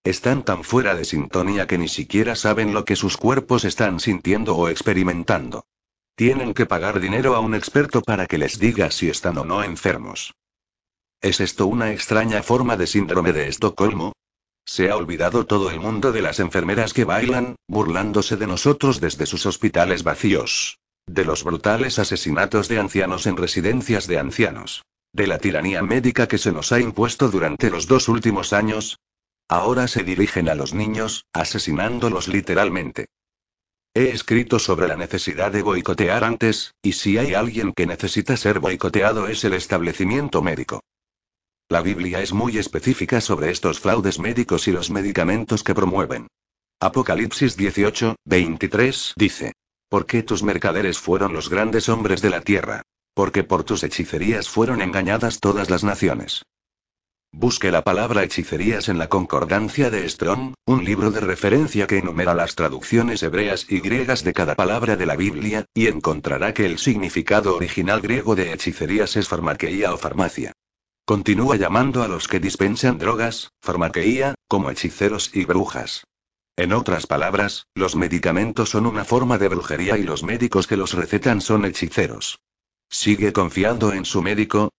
Están 0.04 0.42
tan 0.42 0.64
fuera 0.64 0.94
de 0.94 1.04
sintonía 1.04 1.66
que 1.66 1.76
ni 1.76 1.88
siquiera 1.88 2.34
saben 2.34 2.72
lo 2.72 2.86
que 2.86 2.96
sus 2.96 3.18
cuerpos 3.18 3.66
están 3.66 4.00
sintiendo 4.00 4.56
o 4.56 4.70
experimentando. 4.70 5.66
Tienen 6.16 6.54
que 6.54 6.64
pagar 6.64 7.00
dinero 7.00 7.34
a 7.34 7.40
un 7.40 7.56
experto 7.56 8.00
para 8.00 8.26
que 8.26 8.38
les 8.38 8.60
diga 8.60 8.90
si 8.92 9.08
están 9.08 9.36
o 9.38 9.44
no 9.44 9.64
enfermos. 9.64 10.34
¿Es 11.20 11.40
esto 11.40 11.66
una 11.66 11.90
extraña 11.90 12.42
forma 12.42 12.76
de 12.76 12.86
síndrome 12.86 13.32
de 13.32 13.48
Estocolmo? 13.48 14.12
Se 14.64 14.90
ha 14.90 14.96
olvidado 14.96 15.44
todo 15.44 15.70
el 15.70 15.80
mundo 15.80 16.12
de 16.12 16.22
las 16.22 16.38
enfermeras 16.38 16.92
que 16.92 17.04
bailan, 17.04 17.56
burlándose 17.66 18.36
de 18.36 18.46
nosotros 18.46 19.00
desde 19.00 19.26
sus 19.26 19.44
hospitales 19.44 20.04
vacíos. 20.04 20.78
De 21.06 21.24
los 21.24 21.42
brutales 21.42 21.98
asesinatos 21.98 22.68
de 22.68 22.78
ancianos 22.78 23.26
en 23.26 23.36
residencias 23.36 24.06
de 24.06 24.18
ancianos. 24.18 24.84
De 25.12 25.26
la 25.26 25.38
tiranía 25.38 25.82
médica 25.82 26.28
que 26.28 26.38
se 26.38 26.52
nos 26.52 26.70
ha 26.70 26.78
impuesto 26.80 27.28
durante 27.28 27.70
los 27.70 27.88
dos 27.88 28.08
últimos 28.08 28.52
años. 28.52 29.00
Ahora 29.48 29.88
se 29.88 30.04
dirigen 30.04 30.48
a 30.48 30.54
los 30.54 30.74
niños, 30.74 31.26
asesinándolos 31.32 32.28
literalmente. 32.28 33.08
He 33.96 34.10
escrito 34.10 34.58
sobre 34.58 34.88
la 34.88 34.96
necesidad 34.96 35.52
de 35.52 35.62
boicotear 35.62 36.24
antes, 36.24 36.74
y 36.82 36.94
si 36.94 37.16
hay 37.16 37.34
alguien 37.34 37.72
que 37.72 37.86
necesita 37.86 38.36
ser 38.36 38.58
boicoteado 38.58 39.28
es 39.28 39.44
el 39.44 39.54
establecimiento 39.54 40.42
médico. 40.42 40.80
La 41.68 41.80
Biblia 41.80 42.20
es 42.20 42.32
muy 42.32 42.58
específica 42.58 43.20
sobre 43.20 43.52
estos 43.52 43.78
fraudes 43.78 44.18
médicos 44.18 44.66
y 44.66 44.72
los 44.72 44.90
medicamentos 44.90 45.62
que 45.62 45.76
promueven. 45.76 46.26
Apocalipsis 46.80 47.56
18, 47.56 48.16
23 48.24 49.14
dice. 49.16 49.52
Porque 49.88 50.24
tus 50.24 50.42
mercaderes 50.42 50.98
fueron 50.98 51.32
los 51.32 51.48
grandes 51.48 51.88
hombres 51.88 52.20
de 52.20 52.30
la 52.30 52.40
tierra. 52.40 52.82
Porque 53.14 53.44
por 53.44 53.62
tus 53.62 53.84
hechicerías 53.84 54.48
fueron 54.48 54.82
engañadas 54.82 55.38
todas 55.38 55.70
las 55.70 55.84
naciones. 55.84 56.42
Busque 57.36 57.72
la 57.72 57.82
palabra 57.82 58.22
hechicerías 58.22 58.88
en 58.88 58.96
la 58.96 59.08
Concordancia 59.08 59.90
de 59.90 60.08
Strong, 60.08 60.54
un 60.66 60.84
libro 60.84 61.10
de 61.10 61.18
referencia 61.18 61.88
que 61.88 61.98
enumera 61.98 62.32
las 62.32 62.54
traducciones 62.54 63.24
hebreas 63.24 63.66
y 63.68 63.80
griegas 63.80 64.22
de 64.22 64.32
cada 64.32 64.54
palabra 64.54 64.94
de 64.94 65.04
la 65.04 65.16
Biblia, 65.16 65.64
y 65.74 65.88
encontrará 65.88 66.54
que 66.54 66.64
el 66.64 66.78
significado 66.78 67.56
original 67.56 68.00
griego 68.00 68.36
de 68.36 68.52
hechicerías 68.52 69.16
es 69.16 69.26
farmaqueía 69.26 69.92
o 69.92 69.98
farmacia. 69.98 70.52
Continúa 71.04 71.56
llamando 71.56 72.04
a 72.04 72.08
los 72.08 72.28
que 72.28 72.38
dispensan 72.38 72.98
drogas, 72.98 73.50
farmaqueía, 73.60 74.36
como 74.46 74.70
hechiceros 74.70 75.34
y 75.34 75.44
brujas. 75.44 76.04
En 76.56 76.72
otras 76.72 77.08
palabras, 77.08 77.66
los 77.74 77.96
medicamentos 77.96 78.70
son 78.70 78.86
una 78.86 79.04
forma 79.04 79.38
de 79.38 79.48
brujería 79.48 79.98
y 79.98 80.04
los 80.04 80.22
médicos 80.22 80.68
que 80.68 80.76
los 80.76 80.94
recetan 80.94 81.40
son 81.40 81.64
hechiceros. 81.64 82.38
¿Sigue 82.88 83.32
confiando 83.32 83.92
en 83.92 84.04
su 84.04 84.22
médico? 84.22 84.70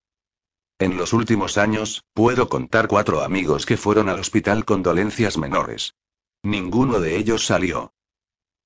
En 0.77 0.97
los 0.97 1.13
últimos 1.13 1.57
años, 1.57 2.03
puedo 2.13 2.49
contar 2.49 2.89
cuatro 2.89 3.21
amigos 3.21 3.65
que 3.65 3.77
fueron 3.77 4.09
al 4.09 4.19
hospital 4.19 4.65
con 4.65 4.83
dolencias 4.83 5.37
menores. 5.37 5.95
Ninguno 6.43 6.99
de 6.99 7.15
ellos 7.15 7.45
salió. 7.45 7.93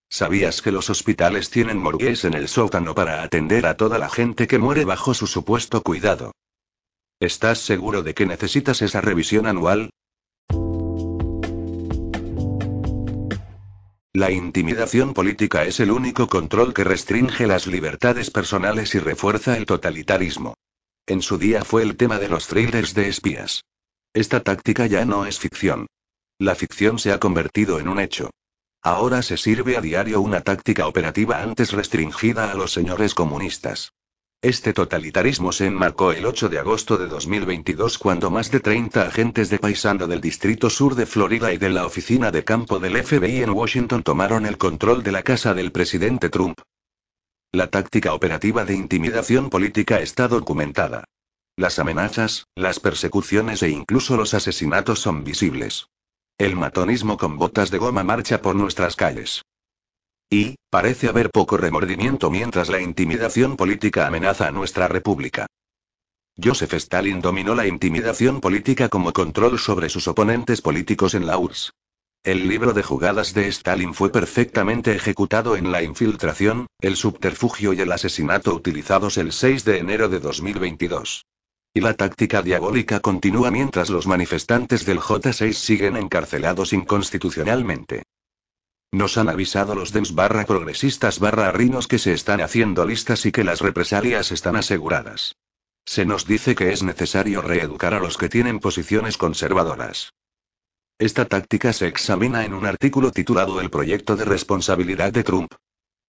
¿Sabías 0.10 0.64
que 0.64 0.72
los 0.72 0.90
hospitales 0.90 1.52
tienen 1.52 1.78
morgues 1.78 2.26
en 2.26 2.34
el 2.34 2.48
sótano 2.48 2.96
para 2.96 3.22
atender 3.22 3.68
a 3.68 3.78
toda 3.78 4.00
la 4.00 4.10
gente 4.10 4.48
que 4.48 4.58
muere 4.58 4.86
bajo 4.86 5.14
su 5.14 5.28
supuesto 5.28 5.84
cuidado? 5.84 6.32
¿Estás 7.20 7.60
seguro 7.60 8.02
de 8.02 8.16
que 8.16 8.26
necesitas 8.26 8.82
esa 8.82 9.02
revisión 9.02 9.46
anual? 9.46 9.92
La 14.14 14.32
intimidación 14.32 15.14
política 15.14 15.64
es 15.64 15.80
el 15.80 15.92
único 15.92 16.28
control 16.28 16.74
que 16.74 16.84
restringe 16.84 17.46
las 17.46 17.68
libertades 17.68 18.32
personales 18.32 18.96
y 18.96 19.00
refuerza 19.00 19.56
el 19.56 19.68
totalitarismo. 19.68 20.56
En 21.10 21.24
su 21.24 21.40
día 21.40 21.66
fue 21.66 21.82
el 21.82 21.98
tema 21.98 22.20
de 22.20 22.30
los 22.30 22.46
thrillers 22.46 22.94
de 22.94 23.10
espías. 23.10 23.66
Esta 24.14 24.42
táctica 24.42 24.86
ya 24.86 25.06
no 25.06 25.26
es 25.26 25.40
ficción. 25.40 25.88
La 26.38 26.54
ficción 26.54 27.00
se 27.00 27.12
ha 27.12 27.20
convertido 27.20 27.80
en 27.80 27.88
un 27.88 28.00
hecho. 28.00 28.30
Ahora 28.84 29.24
se 29.24 29.36
sirve 29.36 29.76
a 29.76 29.82
diario 29.82 30.22
una 30.22 30.42
táctica 30.42 30.86
operativa 30.86 31.42
antes 31.42 31.72
restringida 31.72 32.52
a 32.52 32.54
los 32.54 32.72
señores 32.72 33.16
comunistas. 33.16 33.92
Este 34.44 34.72
totalitarismo 34.72 35.52
se 35.52 35.66
enmarcó 35.66 36.12
el 36.12 36.28
8 36.28 36.48
de 36.48 36.60
agosto 36.60 36.96
de 37.00 37.08
2022 37.08 37.98
cuando 37.98 38.30
más 38.30 38.52
de 38.52 38.60
30 38.60 39.08
agentes 39.08 39.50
de 39.50 39.58
paisano 39.58 40.06
del 40.06 40.22
Distrito 40.22 40.70
Sur 40.70 40.94
de 40.94 41.08
Florida 41.08 41.52
y 41.52 41.58
de 41.58 41.72
la 41.72 41.88
oficina 41.88 42.30
de 42.30 42.44
campo 42.44 42.78
del 42.78 43.04
FBI 43.04 43.42
en 43.42 43.50
Washington 43.50 44.04
tomaron 44.04 44.46
el 44.46 44.60
control 44.60 45.02
de 45.02 45.12
la 45.12 45.24
casa 45.24 45.56
del 45.56 45.72
presidente 45.72 46.30
Trump. 46.30 46.60
La 47.52 47.66
táctica 47.66 48.14
operativa 48.14 48.64
de 48.64 48.76
intimidación 48.76 49.50
política 49.50 50.00
está 50.02 50.28
documentada. 50.28 51.06
Las 51.56 51.80
amenazas, 51.80 52.46
las 52.56 52.80
persecuciones 52.80 53.64
e 53.64 53.70
incluso 53.70 54.16
los 54.18 54.36
asesinatos 54.36 55.00
son 55.00 55.24
visibles. 55.24 55.88
El 56.38 56.56
matonismo 56.56 57.18
con 57.18 57.38
botas 57.38 57.72
de 57.72 57.80
goma 57.80 58.04
marcha 58.04 58.44
por 58.44 58.56
nuestras 58.56 58.96
calles. 58.96 59.42
Y, 60.30 60.58
parece 60.70 61.10
haber 61.10 61.32
poco 61.32 61.58
remordimiento 61.58 62.30
mientras 62.30 62.70
la 62.70 62.82
intimidación 62.82 63.58
política 63.58 64.06
amenaza 64.06 64.48
a 64.48 64.52
nuestra 64.52 64.88
república. 64.88 65.48
Joseph 66.42 66.76
Stalin 66.76 67.20
dominó 67.20 67.56
la 67.56 67.66
intimidación 67.66 68.42
política 68.42 68.90
como 68.90 69.12
control 69.12 69.58
sobre 69.58 69.90
sus 69.90 70.08
oponentes 70.08 70.62
políticos 70.62 71.16
en 71.16 71.26
la 71.26 71.40
URSS. 71.40 71.72
El 72.24 72.50
libro 72.50 72.74
de 72.74 72.84
jugadas 72.84 73.34
de 73.34 73.48
Stalin 73.48 73.94
fue 73.94 74.12
perfectamente 74.12 74.94
ejecutado 74.94 75.56
en 75.56 75.72
la 75.72 75.84
infiltración, 75.84 76.68
el 76.82 76.98
subterfugio 76.98 77.72
y 77.72 77.80
el 77.80 77.94
asesinato 77.94 78.54
utilizados 78.54 79.18
el 79.18 79.32
6 79.32 79.64
de 79.64 79.78
enero 79.78 80.10
de 80.10 80.20
2022. 80.20 81.26
Y 81.74 81.80
la 81.80 81.94
táctica 81.94 82.42
diabólica 82.42 83.00
continúa 83.00 83.52
mientras 83.52 83.90
los 83.90 84.06
manifestantes 84.06 84.86
del 84.86 85.00
J6 85.00 85.54
siguen 85.54 85.96
encarcelados 85.96 86.74
inconstitucionalmente. 86.74 88.04
Nos 88.92 89.18
han 89.18 89.30
avisado 89.30 89.74
los 89.74 89.94
DEMS 89.94 90.14
barra 90.14 90.46
progresistas 90.46 91.20
barra 91.20 91.54
rinos 91.54 91.88
que 91.88 92.00
se 92.00 92.12
están 92.12 92.42
haciendo 92.42 92.86
listas 92.86 93.26
y 93.26 93.32
que 93.32 93.46
las 93.46 93.62
represalias 93.62 94.34
están 94.34 94.58
aseguradas. 94.58 95.38
Se 95.86 96.06
nos 96.06 96.26
dice 96.26 96.54
que 96.54 96.74
es 96.74 96.84
necesario 96.84 97.42
reeducar 97.42 97.94
a 97.94 98.00
los 98.00 98.18
que 98.18 98.28
tienen 98.28 98.60
posiciones 98.60 99.18
conservadoras. 99.18 100.12
Esta 101.00 101.24
táctica 101.24 101.72
se 101.72 101.88
examina 101.88 102.44
en 102.44 102.54
un 102.54 102.66
artículo 102.66 103.12
titulado 103.12 103.62
El 103.62 103.70
proyecto 103.70 104.18
de 104.18 104.26
responsabilidad 104.26 105.14
de 105.14 105.24
Trump. 105.24 105.54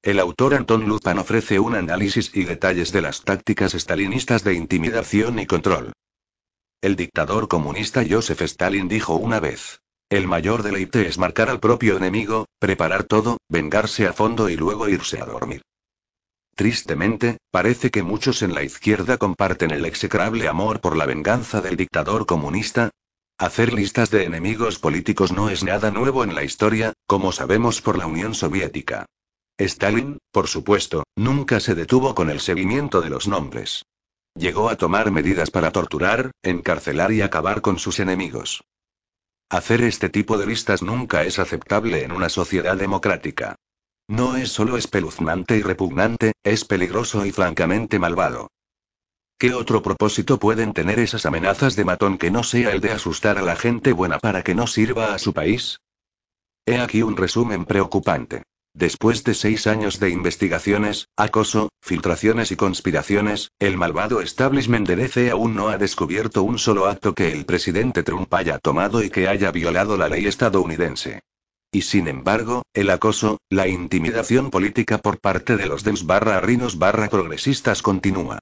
El 0.03 0.19
autor 0.19 0.55
Anton 0.55 0.89
Lupan 0.89 1.21
ofrece 1.21 1.61
un 1.61 1.77
análisis 1.77 2.33
y 2.35 2.43
detalles 2.43 2.91
de 2.91 3.01
las 3.01 3.23
tácticas 3.23 3.75
estalinistas 3.75 4.43
de 4.43 4.55
intimidación 4.55 5.39
y 5.39 5.47
control. 5.47 5.93
El 6.83 6.97
dictador 6.97 7.47
comunista 7.47 8.03
Joseph 8.09 8.43
Stalin 8.43 8.89
dijo 8.89 9.15
una 9.15 9.39
vez, 9.39 9.81
el 10.09 10.27
mayor 10.27 10.65
deleite 10.65 11.07
es 11.07 11.19
marcar 11.19 11.51
al 11.51 11.61
propio 11.61 11.97
enemigo, 11.97 12.47
preparar 12.59 13.05
todo, 13.05 13.37
vengarse 13.49 14.09
a 14.09 14.13
fondo 14.13 14.49
y 14.49 14.57
luego 14.57 14.89
irse 14.89 15.21
a 15.21 15.25
dormir. 15.25 15.63
Tristemente, 16.57 17.39
parece 17.53 17.93
que 17.93 18.03
muchos 18.03 18.43
en 18.43 18.55
la 18.55 18.65
izquierda 18.65 19.19
comparten 19.19 19.71
el 19.71 19.85
execrable 19.85 20.49
amor 20.49 20.81
por 20.81 20.97
la 20.97 21.07
venganza 21.07 21.61
del 21.61 21.77
dictador 21.77 22.27
comunista. 22.27 22.91
Hacer 23.41 23.73
listas 23.73 24.11
de 24.11 24.25
enemigos 24.25 24.79
políticos 24.79 25.33
no 25.33 25.49
es 25.49 25.65
nada 25.65 25.91
nuevo 25.91 26.25
en 26.25 26.35
la 26.35 26.45
historia, 26.45 26.93
como 27.07 27.33
sabemos 27.33 27.81
por 27.81 27.97
la 27.97 28.07
Unión 28.07 28.35
Soviética. 28.35 29.07
Stalin, 29.57 30.19
por 30.31 30.47
supuesto, 30.47 31.05
nunca 31.17 31.59
se 31.59 31.75
detuvo 31.75 32.15
con 32.15 32.29
el 32.29 32.41
seguimiento 32.41 33.01
de 33.01 33.09
los 33.09 33.29
nombres. 33.29 33.87
Llegó 34.35 34.69
a 34.69 34.77
tomar 34.77 35.11
medidas 35.11 35.51
para 35.51 35.73
torturar, 35.73 36.33
encarcelar 36.43 37.13
y 37.13 37.23
acabar 37.23 37.63
con 37.63 37.79
sus 37.79 37.99
enemigos. 37.99 38.63
Hacer 39.49 39.81
este 39.85 40.11
tipo 40.11 40.37
de 40.37 40.47
listas 40.47 40.83
nunca 40.83 41.23
es 41.23 41.39
aceptable 41.39 42.05
en 42.05 42.13
una 42.13 42.29
sociedad 42.29 42.77
democrática. 42.77 43.57
No 44.07 44.37
es 44.37 44.53
solo 44.53 44.77
espeluznante 44.77 45.57
y 45.57 45.63
repugnante, 45.63 46.33
es 46.45 46.67
peligroso 46.67 47.25
y 47.25 47.33
francamente 47.33 47.99
malvado. 47.99 48.49
¿Qué 49.41 49.55
otro 49.55 49.81
propósito 49.81 50.39
pueden 50.39 50.75
tener 50.75 50.99
esas 50.99 51.25
amenazas 51.25 51.75
de 51.75 51.87
matón 51.87 52.19
que 52.19 52.31
no 52.31 52.43
sea 52.43 52.73
el 52.73 52.83
de 52.83 52.91
asustar 52.91 53.39
a 53.39 53.43
la 53.43 53.57
gente 53.57 53.95
buena 53.95 54.19
para 54.19 54.43
que 54.43 54.55
no 54.55 54.67
sirva 54.67 55.15
a 55.15 55.19
su 55.19 55.33
país? 55.33 55.81
He 56.67 56.79
aquí 56.79 57.01
un 57.01 57.17
resumen 57.17 57.65
preocupante. 57.65 58.43
Después 58.75 59.25
de 59.25 59.33
seis 59.33 59.67
años 59.67 59.99
de 59.99 60.11
investigaciones, 60.11 61.09
acoso, 61.17 61.71
filtraciones 61.81 62.53
y 62.53 62.57
conspiraciones, 62.57 63.51
el 63.59 63.79
malvado 63.79 64.21
establishment 64.21 64.87
de 64.87 64.97
DC 64.97 65.31
aún 65.31 65.55
no 65.55 65.71
ha 65.71 65.79
descubierto 65.79 66.43
un 66.43 66.59
solo 66.59 66.85
acto 66.85 67.15
que 67.15 67.33
el 67.33 67.47
presidente 67.47 68.03
Trump 68.03 68.35
haya 68.35 68.59
tomado 68.59 69.03
y 69.03 69.09
que 69.09 69.27
haya 69.27 69.51
violado 69.53 69.97
la 69.97 70.11
ley 70.11 70.27
estadounidense. 70.27 71.23
Y 71.73 71.81
sin 71.81 72.09
embargo, 72.09 72.65
el 72.75 72.91
acoso, 72.91 73.39
la 73.49 73.69
intimidación 73.69 74.51
política 74.51 74.99
por 74.99 75.19
parte 75.19 75.57
de 75.57 75.65
los 75.65 75.83
Dems 75.83 76.05
barra 76.05 76.39
rinos 76.43 76.79
barra 76.79 77.09
progresistas 77.09 77.81
continúa. 77.81 78.39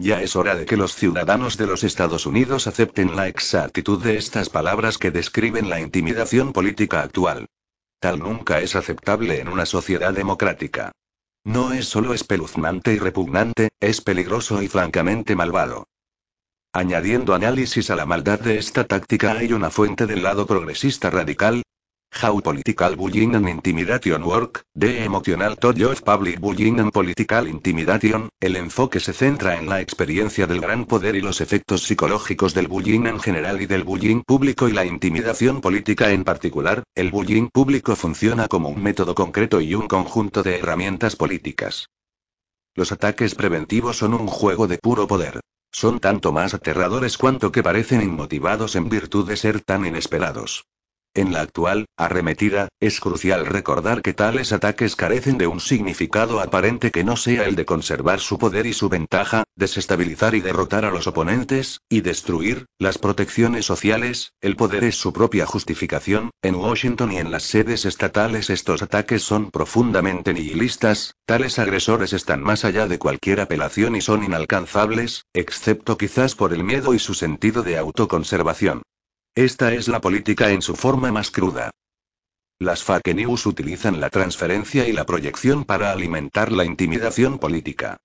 Ya 0.00 0.22
es 0.22 0.34
hora 0.34 0.54
de 0.54 0.64
que 0.64 0.78
los 0.78 0.94
ciudadanos 0.94 1.58
de 1.58 1.66
los 1.66 1.84
Estados 1.84 2.24
Unidos 2.24 2.66
acepten 2.66 3.16
la 3.16 3.28
exactitud 3.28 4.02
de 4.02 4.16
estas 4.16 4.48
palabras 4.48 4.96
que 4.96 5.10
describen 5.10 5.68
la 5.68 5.78
intimidación 5.78 6.54
política 6.54 7.02
actual. 7.02 7.50
Tal 8.00 8.18
nunca 8.18 8.60
es 8.60 8.76
aceptable 8.76 9.40
en 9.40 9.48
una 9.48 9.66
sociedad 9.66 10.14
democrática. 10.14 10.92
No 11.44 11.74
es 11.74 11.84
solo 11.84 12.14
espeluznante 12.14 12.94
y 12.94 12.98
repugnante, 12.98 13.68
es 13.78 14.00
peligroso 14.00 14.62
y 14.62 14.68
francamente 14.68 15.36
malvado. 15.36 15.86
Añadiendo 16.72 17.34
análisis 17.34 17.90
a 17.90 17.96
la 17.96 18.06
maldad 18.06 18.40
de 18.40 18.56
esta 18.56 18.84
táctica 18.84 19.32
hay 19.32 19.52
una 19.52 19.70
fuente 19.70 20.06
del 20.06 20.22
lado 20.22 20.46
progresista 20.46 21.10
radical, 21.10 21.62
How 22.22 22.40
Political 22.42 22.96
Bullying 22.96 23.34
and 23.36 23.48
Intimidation 23.48 24.22
Work, 24.24 24.66
The 24.74 25.04
Emotional 25.04 25.52
of 25.52 26.02
Public 26.02 26.38
Bullying 26.40 26.80
and 26.80 26.92
Political 26.92 27.46
Intimidation, 27.48 28.28
el 28.40 28.56
enfoque 28.56 29.00
se 29.00 29.12
centra 29.12 29.56
en 29.56 29.68
la 29.68 29.80
experiencia 29.80 30.46
del 30.46 30.60
gran 30.60 30.84
poder 30.84 31.14
y 31.14 31.22
los 31.22 31.40
efectos 31.40 31.84
psicológicos 31.84 32.52
del 32.52 32.68
bullying 32.68 33.06
en 33.06 33.20
general 33.20 33.62
y 33.62 33.66
del 33.66 33.84
bullying 33.84 34.22
público 34.22 34.68
y 34.68 34.72
la 34.72 34.84
intimidación 34.84 35.60
política 35.60 36.10
en 36.10 36.24
particular, 36.24 36.82
el 36.94 37.10
bullying 37.10 37.48
público 37.48 37.96
funciona 37.96 38.48
como 38.48 38.68
un 38.68 38.82
método 38.82 39.14
concreto 39.14 39.60
y 39.60 39.74
un 39.74 39.86
conjunto 39.86 40.42
de 40.42 40.58
herramientas 40.58 41.16
políticas. 41.16 41.88
Los 42.74 42.92
ataques 42.92 43.34
preventivos 43.34 43.96
son 43.96 44.12
un 44.14 44.26
juego 44.26 44.66
de 44.66 44.78
puro 44.78 45.06
poder. 45.06 45.40
Son 45.72 46.00
tanto 46.00 46.32
más 46.32 46.52
aterradores 46.52 47.16
cuanto 47.16 47.50
que 47.50 47.62
parecen 47.62 48.02
inmotivados 48.02 48.76
en 48.76 48.88
virtud 48.88 49.26
de 49.26 49.36
ser 49.36 49.60
tan 49.60 49.86
inesperados. 49.86 50.64
En 51.20 51.34
la 51.34 51.42
actual, 51.42 51.84
arremetida, 51.98 52.70
es 52.80 52.98
crucial 52.98 53.44
recordar 53.44 54.00
que 54.00 54.14
tales 54.14 54.54
ataques 54.54 54.96
carecen 54.96 55.36
de 55.36 55.46
un 55.46 55.60
significado 55.60 56.40
aparente 56.40 56.90
que 56.90 57.04
no 57.04 57.18
sea 57.18 57.44
el 57.44 57.56
de 57.56 57.66
conservar 57.66 58.20
su 58.20 58.38
poder 58.38 58.64
y 58.64 58.72
su 58.72 58.88
ventaja, 58.88 59.44
desestabilizar 59.54 60.34
y 60.34 60.40
derrotar 60.40 60.86
a 60.86 60.90
los 60.90 61.06
oponentes, 61.06 61.82
y 61.90 62.00
destruir 62.00 62.64
las 62.78 62.96
protecciones 62.96 63.66
sociales, 63.66 64.32
el 64.40 64.56
poder 64.56 64.82
es 64.84 64.94
su 64.94 65.12
propia 65.12 65.44
justificación, 65.44 66.30
en 66.40 66.54
Washington 66.54 67.12
y 67.12 67.18
en 67.18 67.30
las 67.30 67.42
sedes 67.42 67.84
estatales 67.84 68.48
estos 68.48 68.80
ataques 68.80 69.22
son 69.22 69.50
profundamente 69.50 70.32
nihilistas, 70.32 71.16
tales 71.26 71.58
agresores 71.58 72.14
están 72.14 72.42
más 72.42 72.64
allá 72.64 72.86
de 72.86 72.98
cualquier 72.98 73.42
apelación 73.42 73.94
y 73.94 74.00
son 74.00 74.24
inalcanzables, 74.24 75.26
excepto 75.34 75.98
quizás 75.98 76.34
por 76.34 76.54
el 76.54 76.64
miedo 76.64 76.94
y 76.94 76.98
su 76.98 77.12
sentido 77.12 77.62
de 77.62 77.76
autoconservación. 77.76 78.80
Esta 79.34 79.72
es 79.72 79.86
la 79.86 80.00
política 80.00 80.50
en 80.50 80.60
su 80.60 80.74
forma 80.74 81.12
más 81.12 81.30
cruda. 81.30 81.70
Las 82.58 82.82
fake 82.82 83.14
news 83.14 83.46
utilizan 83.46 84.00
la 84.00 84.10
transferencia 84.10 84.88
y 84.88 84.92
la 84.92 85.06
proyección 85.06 85.64
para 85.64 85.92
alimentar 85.92 86.50
la 86.50 86.64
intimidación 86.64 87.38
política. 87.38 87.98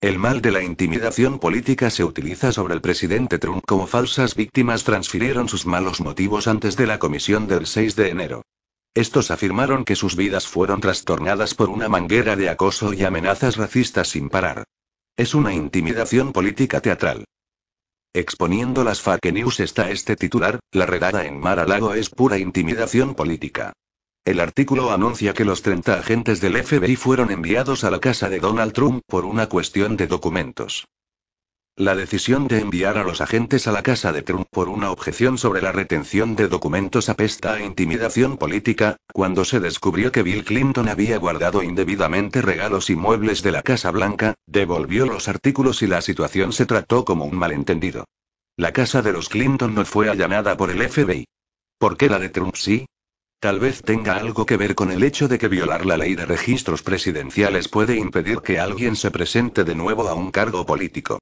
El 0.00 0.18
mal 0.18 0.42
de 0.42 0.50
la 0.50 0.64
intimidación 0.64 1.38
política 1.38 1.88
se 1.88 2.02
utiliza 2.02 2.50
sobre 2.50 2.74
el 2.74 2.80
presidente 2.80 3.38
Trump 3.38 3.62
como 3.64 3.86
falsas 3.86 4.34
víctimas 4.34 4.82
transfirieron 4.82 5.48
sus 5.48 5.66
malos 5.66 6.00
motivos 6.00 6.48
antes 6.48 6.76
de 6.76 6.88
la 6.88 6.98
comisión 6.98 7.46
del 7.46 7.66
6 7.66 7.94
de 7.94 8.08
enero. 8.08 8.42
Estos 8.92 9.30
afirmaron 9.30 9.84
que 9.84 9.94
sus 9.94 10.16
vidas 10.16 10.48
fueron 10.48 10.80
trastornadas 10.80 11.54
por 11.54 11.70
una 11.70 11.88
manguera 11.88 12.34
de 12.34 12.48
acoso 12.48 12.92
y 12.92 13.04
amenazas 13.04 13.56
racistas 13.56 14.08
sin 14.08 14.28
parar. 14.28 14.64
Es 15.16 15.34
una 15.36 15.54
intimidación 15.54 16.32
política 16.32 16.80
teatral. 16.80 17.24
Exponiendo 18.14 18.84
las 18.84 19.00
fake 19.00 19.32
news 19.32 19.58
está 19.60 19.90
este 19.90 20.16
titular, 20.16 20.60
la 20.70 20.84
redada 20.84 21.24
en 21.24 21.40
Mar-a-Lago 21.40 21.94
es 21.94 22.10
pura 22.10 22.36
intimidación 22.36 23.14
política. 23.14 23.72
El 24.26 24.40
artículo 24.40 24.92
anuncia 24.92 25.32
que 25.32 25.46
los 25.46 25.62
30 25.62 25.94
agentes 25.94 26.42
del 26.42 26.62
FBI 26.62 26.96
fueron 26.96 27.30
enviados 27.30 27.84
a 27.84 27.90
la 27.90 28.00
casa 28.00 28.28
de 28.28 28.38
Donald 28.38 28.74
Trump 28.74 29.02
por 29.06 29.24
una 29.24 29.48
cuestión 29.48 29.96
de 29.96 30.08
documentos. 30.08 30.86
La 31.76 31.94
decisión 31.94 32.48
de 32.48 32.58
enviar 32.58 32.98
a 32.98 33.02
los 33.02 33.22
agentes 33.22 33.66
a 33.66 33.72
la 33.72 33.82
casa 33.82 34.12
de 34.12 34.20
Trump 34.20 34.46
por 34.50 34.68
una 34.68 34.90
objeción 34.90 35.38
sobre 35.38 35.62
la 35.62 35.72
retención 35.72 36.36
de 36.36 36.46
documentos 36.46 37.08
apesta 37.08 37.54
a 37.54 37.62
intimidación 37.62 38.36
política, 38.36 38.98
cuando 39.14 39.46
se 39.46 39.58
descubrió 39.58 40.12
que 40.12 40.22
Bill 40.22 40.44
Clinton 40.44 40.90
había 40.90 41.16
guardado 41.16 41.62
indebidamente 41.62 42.42
regalos 42.42 42.90
y 42.90 42.94
muebles 42.94 43.42
de 43.42 43.52
la 43.52 43.62
Casa 43.62 43.90
Blanca, 43.90 44.34
devolvió 44.46 45.06
los 45.06 45.28
artículos 45.28 45.80
y 45.80 45.86
la 45.86 46.02
situación 46.02 46.52
se 46.52 46.66
trató 46.66 47.06
como 47.06 47.24
un 47.24 47.36
malentendido. 47.36 48.04
La 48.58 48.74
casa 48.74 49.00
de 49.00 49.14
los 49.14 49.30
Clinton 49.30 49.74
no 49.74 49.86
fue 49.86 50.10
allanada 50.10 50.58
por 50.58 50.70
el 50.70 50.86
FBI. 50.86 51.24
¿Por 51.78 51.96
qué 51.96 52.10
la 52.10 52.18
de 52.18 52.28
Trump 52.28 52.54
sí? 52.54 52.84
Tal 53.40 53.60
vez 53.60 53.80
tenga 53.80 54.16
algo 54.16 54.44
que 54.44 54.58
ver 54.58 54.74
con 54.74 54.92
el 54.92 55.02
hecho 55.02 55.26
de 55.26 55.38
que 55.38 55.48
violar 55.48 55.86
la 55.86 55.96
ley 55.96 56.16
de 56.16 56.26
registros 56.26 56.82
presidenciales 56.82 57.68
puede 57.68 57.96
impedir 57.96 58.42
que 58.42 58.60
alguien 58.60 58.94
se 58.94 59.10
presente 59.10 59.64
de 59.64 59.74
nuevo 59.74 60.06
a 60.06 60.12
un 60.12 60.30
cargo 60.30 60.66
político. 60.66 61.18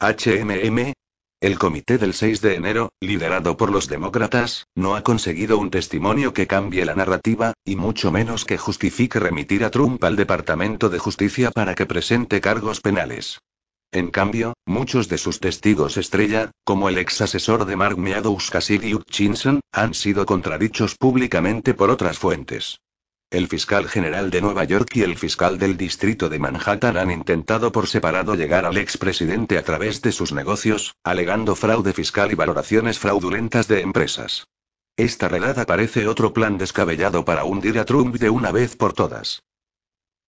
HMM. 0.00 0.94
El 1.42 1.58
comité 1.58 1.98
del 1.98 2.14
6 2.14 2.40
de 2.40 2.54
enero, 2.54 2.90
liderado 3.00 3.58
por 3.58 3.70
los 3.70 3.86
demócratas, 3.86 4.66
no 4.74 4.96
ha 4.96 5.02
conseguido 5.02 5.58
un 5.58 5.70
testimonio 5.70 6.32
que 6.32 6.46
cambie 6.46 6.86
la 6.86 6.94
narrativa, 6.94 7.52
y 7.66 7.76
mucho 7.76 8.10
menos 8.10 8.46
que 8.46 8.56
justifique 8.56 9.20
remitir 9.20 9.62
a 9.62 9.70
Trump 9.70 10.02
al 10.02 10.16
Departamento 10.16 10.88
de 10.88 10.98
Justicia 10.98 11.50
para 11.50 11.74
que 11.74 11.84
presente 11.84 12.40
cargos 12.40 12.80
penales. 12.80 13.40
En 13.92 14.10
cambio, 14.10 14.54
muchos 14.64 15.10
de 15.10 15.18
sus 15.18 15.38
testigos 15.38 15.98
estrella, 15.98 16.50
como 16.64 16.88
el 16.88 16.96
ex 16.96 17.20
asesor 17.20 17.66
de 17.66 17.76
Mark 17.76 17.98
Meadows 17.98 18.50
Cassidy 18.50 18.94
Hutchinson, 18.94 19.60
han 19.70 19.92
sido 19.92 20.24
contradichos 20.24 20.94
públicamente 20.94 21.74
por 21.74 21.90
otras 21.90 22.18
fuentes. 22.18 22.78
El 23.30 23.46
fiscal 23.46 23.88
general 23.88 24.28
de 24.30 24.40
Nueva 24.40 24.64
York 24.64 24.90
y 24.96 25.02
el 25.02 25.16
fiscal 25.16 25.56
del 25.56 25.76
distrito 25.76 26.28
de 26.28 26.40
Manhattan 26.40 26.96
han 26.96 27.12
intentado 27.12 27.70
por 27.70 27.86
separado 27.86 28.34
llegar 28.34 28.64
al 28.64 28.76
expresidente 28.76 29.56
a 29.56 29.62
través 29.62 30.02
de 30.02 30.10
sus 30.10 30.32
negocios, 30.32 30.96
alegando 31.04 31.54
fraude 31.54 31.92
fiscal 31.92 32.32
y 32.32 32.34
valoraciones 32.34 32.98
fraudulentas 32.98 33.68
de 33.68 33.82
empresas. 33.82 34.48
esta 34.96 35.28
redada 35.28 35.64
parece 35.64 36.08
otro 36.08 36.32
plan 36.32 36.58
descabellado 36.58 37.24
para 37.24 37.44
hundir 37.44 37.78
a 37.78 37.84
Trump 37.84 38.16
de 38.16 38.30
una 38.30 38.50
vez 38.50 38.74
por 38.74 38.94
todas. 38.94 39.44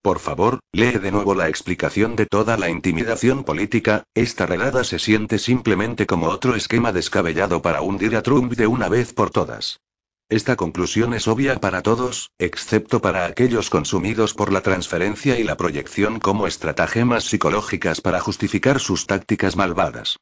Por 0.00 0.20
favor, 0.20 0.60
lee 0.72 0.92
de 0.92 1.10
nuevo 1.10 1.34
la 1.34 1.48
explicación 1.48 2.14
de 2.14 2.26
toda 2.26 2.56
la 2.56 2.70
intimidación 2.70 3.42
política, 3.42 4.04
esta 4.14 4.46
redada 4.46 4.84
se 4.84 5.00
siente 5.00 5.40
simplemente 5.40 6.06
como 6.06 6.28
otro 6.28 6.54
esquema 6.54 6.92
descabellado 6.92 7.62
para 7.62 7.82
hundir 7.82 8.14
a 8.14 8.22
Trump 8.22 8.52
de 8.52 8.68
una 8.68 8.88
vez 8.88 9.12
por 9.12 9.30
todas. 9.30 9.80
Esta 10.28 10.56
conclusión 10.56 11.12
es 11.14 11.28
obvia 11.28 11.60
para 11.60 11.82
todos, 11.82 12.30
excepto 12.38 13.02
para 13.02 13.26
aquellos 13.26 13.68
consumidos 13.68 14.34
por 14.34 14.52
la 14.52 14.62
transferencia 14.62 15.38
y 15.38 15.44
la 15.44 15.56
proyección 15.56 16.20
como 16.20 16.46
estratagemas 16.46 17.24
psicológicas 17.24 18.00
para 18.00 18.20
justificar 18.20 18.80
sus 18.80 19.06
tácticas 19.06 19.56
malvadas. 19.56 20.16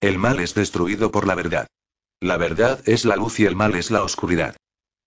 El 0.00 0.18
mal 0.18 0.40
es 0.40 0.54
destruido 0.54 1.10
por 1.10 1.26
la 1.26 1.34
verdad. 1.34 1.66
La 2.20 2.36
verdad 2.36 2.80
es 2.86 3.04
la 3.04 3.16
luz 3.16 3.38
y 3.40 3.44
el 3.44 3.54
mal 3.54 3.74
es 3.74 3.90
la 3.90 4.02
oscuridad. 4.02 4.56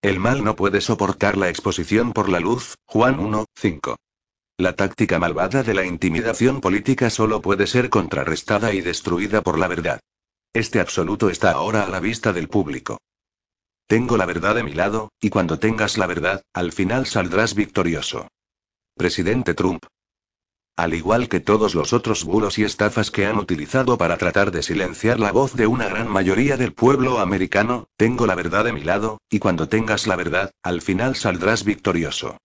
El 0.02 0.20
mal 0.20 0.44
no 0.44 0.56
puede 0.56 0.82
soportar 0.82 1.38
la 1.38 1.50
exposición 1.50 2.14
por 2.14 2.30
la 2.30 2.40
luz, 2.40 2.76
Juan 2.88 3.20
1, 3.20 3.46
5. 3.56 3.96
La 4.58 4.76
táctica 4.76 5.18
malvada 5.20 5.64
de 5.64 5.74
la 5.74 5.86
intimidación 5.86 6.62
política 6.62 7.10
solo 7.10 7.42
puede 7.42 7.68
ser 7.68 7.90
contrarrestada 7.90 8.74
y 8.74 8.82
destruida 8.82 9.42
por 9.42 9.58
la 9.58 9.68
verdad. 9.68 10.00
Este 10.54 10.80
absoluto 10.80 11.30
está 11.30 11.52
ahora 11.52 11.84
a 11.84 11.90
la 11.90 12.00
vista 12.00 12.34
del 12.34 12.48
público. 12.48 13.00
Tengo 13.92 14.16
la 14.16 14.26
verdad 14.26 14.56
de 14.56 14.64
mi 14.64 14.72
lado, 14.72 15.12
y 15.20 15.30
cuando 15.30 15.60
tengas 15.60 15.98
la 15.98 16.08
verdad, 16.08 16.44
al 16.54 16.72
final 16.72 17.08
saldrás 17.08 17.56
victorioso. 17.56 18.30
Presidente 18.96 19.54
Trump. 19.54 19.84
Al 20.78 20.94
igual 20.94 21.28
que 21.28 21.42
todos 21.42 21.76
los 21.76 21.92
otros 21.92 22.24
bulos 22.24 22.58
y 22.58 22.64
estafas 22.64 23.12
que 23.12 23.26
han 23.26 23.38
utilizado 23.38 23.98
para 23.98 24.16
tratar 24.16 24.52
de 24.52 24.64
silenciar 24.64 25.20
la 25.20 25.34
voz 25.34 25.58
de 25.58 25.68
una 25.68 25.90
gran 25.90 26.08
mayoría 26.08 26.56
del 26.56 26.72
pueblo 26.72 27.20
americano, 27.20 27.90
tengo 27.98 28.26
la 28.28 28.36
verdad 28.36 28.64
de 28.64 28.72
mi 28.72 28.82
lado, 28.82 29.18
y 29.30 29.40
cuando 29.40 29.68
tengas 29.68 30.08
la 30.08 30.16
verdad, 30.16 30.52
al 30.64 30.82
final 30.82 31.18
saldrás 31.18 31.66
victorioso. 31.66 32.38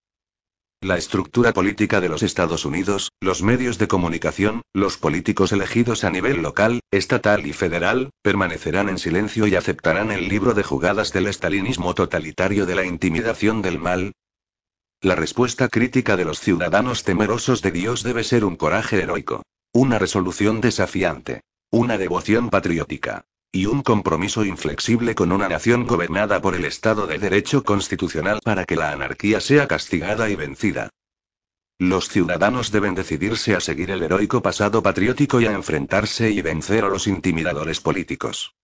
La 0.81 0.97
estructura 0.97 1.53
política 1.53 2.01
de 2.01 2.09
los 2.09 2.23
Estados 2.23 2.65
Unidos, 2.65 3.11
los 3.21 3.43
medios 3.43 3.79
de 3.79 3.89
comunicación, 3.89 4.63
los 4.73 4.99
políticos 4.99 5.53
elegidos 5.53 6.05
a 6.05 6.11
nivel 6.11 6.43
local, 6.43 6.81
estatal 6.91 7.47
y 7.47 7.53
federal, 7.53 8.11
permanecerán 8.23 8.89
en 8.89 8.99
silencio 8.99 9.47
y 9.47 9.57
aceptarán 9.57 10.13
el 10.13 10.29
libro 10.29 10.55
de 10.55 10.63
jugadas 10.63 11.13
del 11.13 11.27
estalinismo 11.27 11.95
totalitario 11.95 12.67
de 12.67 12.75
la 12.75 12.85
intimidación 12.85 13.63
del 13.63 13.79
mal, 13.79 14.13
la 15.03 15.15
respuesta 15.15 15.69
crítica 15.69 16.17
de 16.17 16.25
los 16.25 16.41
ciudadanos 16.41 17.05
temerosos 17.05 17.61
de 17.61 17.71
Dios 17.71 18.03
debe 18.03 18.25
ser 18.25 18.47
un 18.47 18.57
coraje 18.57 19.03
heroico, 19.03 19.43
una 19.73 19.99
resolución 19.99 20.63
desafiante, 20.63 21.43
una 21.71 21.99
devoción 21.99 22.49
patriótica, 22.49 23.27
y 23.57 23.65
un 23.65 23.83
compromiso 23.83 24.45
inflexible 24.45 25.15
con 25.15 25.33
una 25.33 25.49
nación 25.49 25.87
gobernada 25.87 26.43
por 26.43 26.55
el 26.55 26.67
Estado 26.67 27.07
de 27.07 27.19
Derecho 27.19 27.65
constitucional 27.65 28.41
para 28.45 28.67
que 28.67 28.77
la 28.77 28.93
anarquía 28.93 29.41
sea 29.41 29.67
castigada 29.67 30.29
y 30.29 30.37
vencida. 30.37 30.91
Los 31.79 32.11
ciudadanos 32.11 32.71
deben 32.71 32.95
decidirse 32.95 33.55
a 33.55 33.61
seguir 33.61 33.91
el 33.91 34.03
heroico 34.03 34.43
pasado 34.43 34.83
patriótico 34.83 35.41
y 35.41 35.47
a 35.47 35.53
enfrentarse 35.53 36.31
y 36.31 36.43
vencer 36.43 36.85
a 36.85 36.89
los 36.89 37.07
intimidadores 37.07 37.81
políticos. 37.81 38.55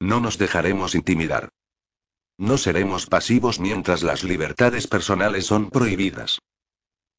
No 0.00 0.18
nos 0.18 0.36
dejaremos 0.36 0.96
intimidar. 0.96 1.50
No 2.38 2.58
seremos 2.58 3.06
pasivos 3.06 3.60
mientras 3.60 4.02
las 4.02 4.24
libertades 4.24 4.88
personales 4.88 5.46
son 5.46 5.70
prohibidas. 5.70 6.40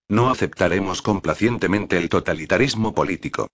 No 0.10 0.30
aceptaremos 0.30 1.02
complacientemente 1.02 1.98
el 1.98 2.10
totalitarismo 2.10 2.94
político. 2.94 3.48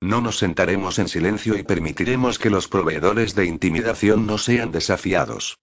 No 0.00 0.20
nos 0.20 0.38
sentaremos 0.38 0.98
en 0.98 1.08
silencio 1.08 1.56
y 1.56 1.62
permitiremos 1.62 2.38
que 2.38 2.50
los 2.50 2.68
proveedores 2.68 3.34
de 3.34 3.46
intimidación 3.46 4.26
no 4.26 4.38
sean 4.38 4.70
desafiados. 4.72 5.58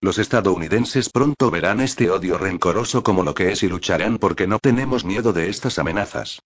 Los 0.00 0.18
estadounidenses 0.18 1.10
pronto 1.10 1.50
verán 1.50 1.80
este 1.80 2.10
odio 2.10 2.36
rencoroso 2.36 3.04
como 3.04 3.22
lo 3.22 3.34
que 3.34 3.52
es 3.52 3.62
y 3.62 3.68
lucharán 3.68 4.18
porque 4.18 4.48
no 4.48 4.58
tenemos 4.58 5.04
miedo 5.04 5.32
de 5.32 5.48
estas 5.48 5.78
amenazas. 5.78 6.42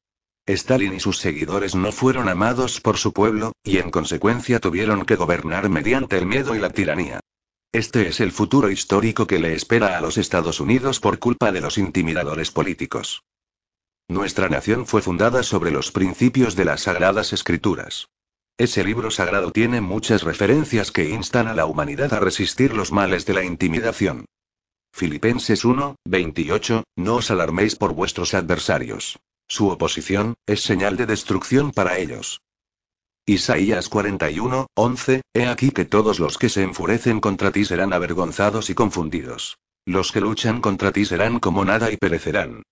Stalin 0.47 0.95
y 0.95 1.01
sus 1.01 1.19
seguidores 1.19 1.75
no 1.75 1.91
fueron 1.91 2.29
amados 2.29 2.81
por 2.81 2.99
su 2.99 3.13
pueblo, 3.13 3.53
y 3.65 3.79
en 3.79 3.91
consecuencia 3.91 4.61
tuvieron 4.61 5.05
que 5.05 5.17
gobernar 5.17 5.69
mediante 5.71 6.19
el 6.19 6.27
miedo 6.27 6.55
y 6.55 6.59
la 6.59 6.71
tiranía. 6.71 7.21
Este 7.73 8.09
es 8.09 8.21
el 8.21 8.31
futuro 8.31 8.71
histórico 8.71 9.27
que 9.27 9.39
le 9.39 9.55
espera 9.55 9.99
a 9.99 10.01
los 10.01 10.19
Estados 10.19 10.61
Unidos 10.61 11.01
por 11.01 11.19
culpa 11.19 11.51
de 11.51 11.61
los 11.61 11.79
intimidadores 11.79 12.51
políticos. 12.51 13.23
Nuestra 14.09 14.49
nación 14.49 14.87
fue 14.87 15.03
fundada 15.03 15.43
sobre 15.43 15.73
los 15.73 15.91
principios 15.91 16.55
de 16.55 16.65
las 16.65 16.83
Sagradas 16.83 17.33
Escrituras. 17.33 18.09
Ese 18.57 18.85
libro 18.85 19.11
sagrado 19.11 19.51
tiene 19.51 19.81
muchas 19.81 20.23
referencias 20.23 20.93
que 20.93 21.11
instan 21.11 21.49
a 21.49 21.55
la 21.55 21.67
humanidad 21.67 22.15
a 22.15 22.21
resistir 22.21 22.73
los 22.73 22.93
males 22.93 23.27
de 23.27 23.35
la 23.35 23.45
intimidación. 23.45 24.25
Filipenses 24.93 25.65
1, 25.65 25.97
28, 26.07 26.85
no 26.97 27.17
os 27.17 27.31
alarméis 27.31 27.75
por 27.75 27.95
vuestros 27.95 28.33
adversarios. 28.33 29.19
Su 29.49 29.69
oposición, 29.69 30.35
es 30.47 30.63
señal 30.63 30.97
de 30.97 31.07
destrucción 31.07 31.73
para 31.73 31.99
ellos. 31.99 32.41
Isaías 33.27 33.89
41, 33.89 34.69
11, 34.75 35.23
He 35.35 35.47
aquí 35.47 35.73
que 35.73 35.85
todos 35.85 36.21
los 36.21 36.39
que 36.39 36.49
se 36.49 36.63
enfurecen 36.63 37.21
contra 37.21 37.51
ti 37.51 37.65
serán 37.65 37.93
avergonzados 37.93 38.71
y 38.71 38.75
confundidos. 38.75 39.59
Los 39.85 40.13
que 40.13 40.21
luchan 40.21 40.61
contra 40.61 40.93
ti 40.93 41.05
serán 41.05 41.41
como 41.41 41.65
nada 41.65 41.91
y 41.91 41.97
perecerán. 41.97 42.63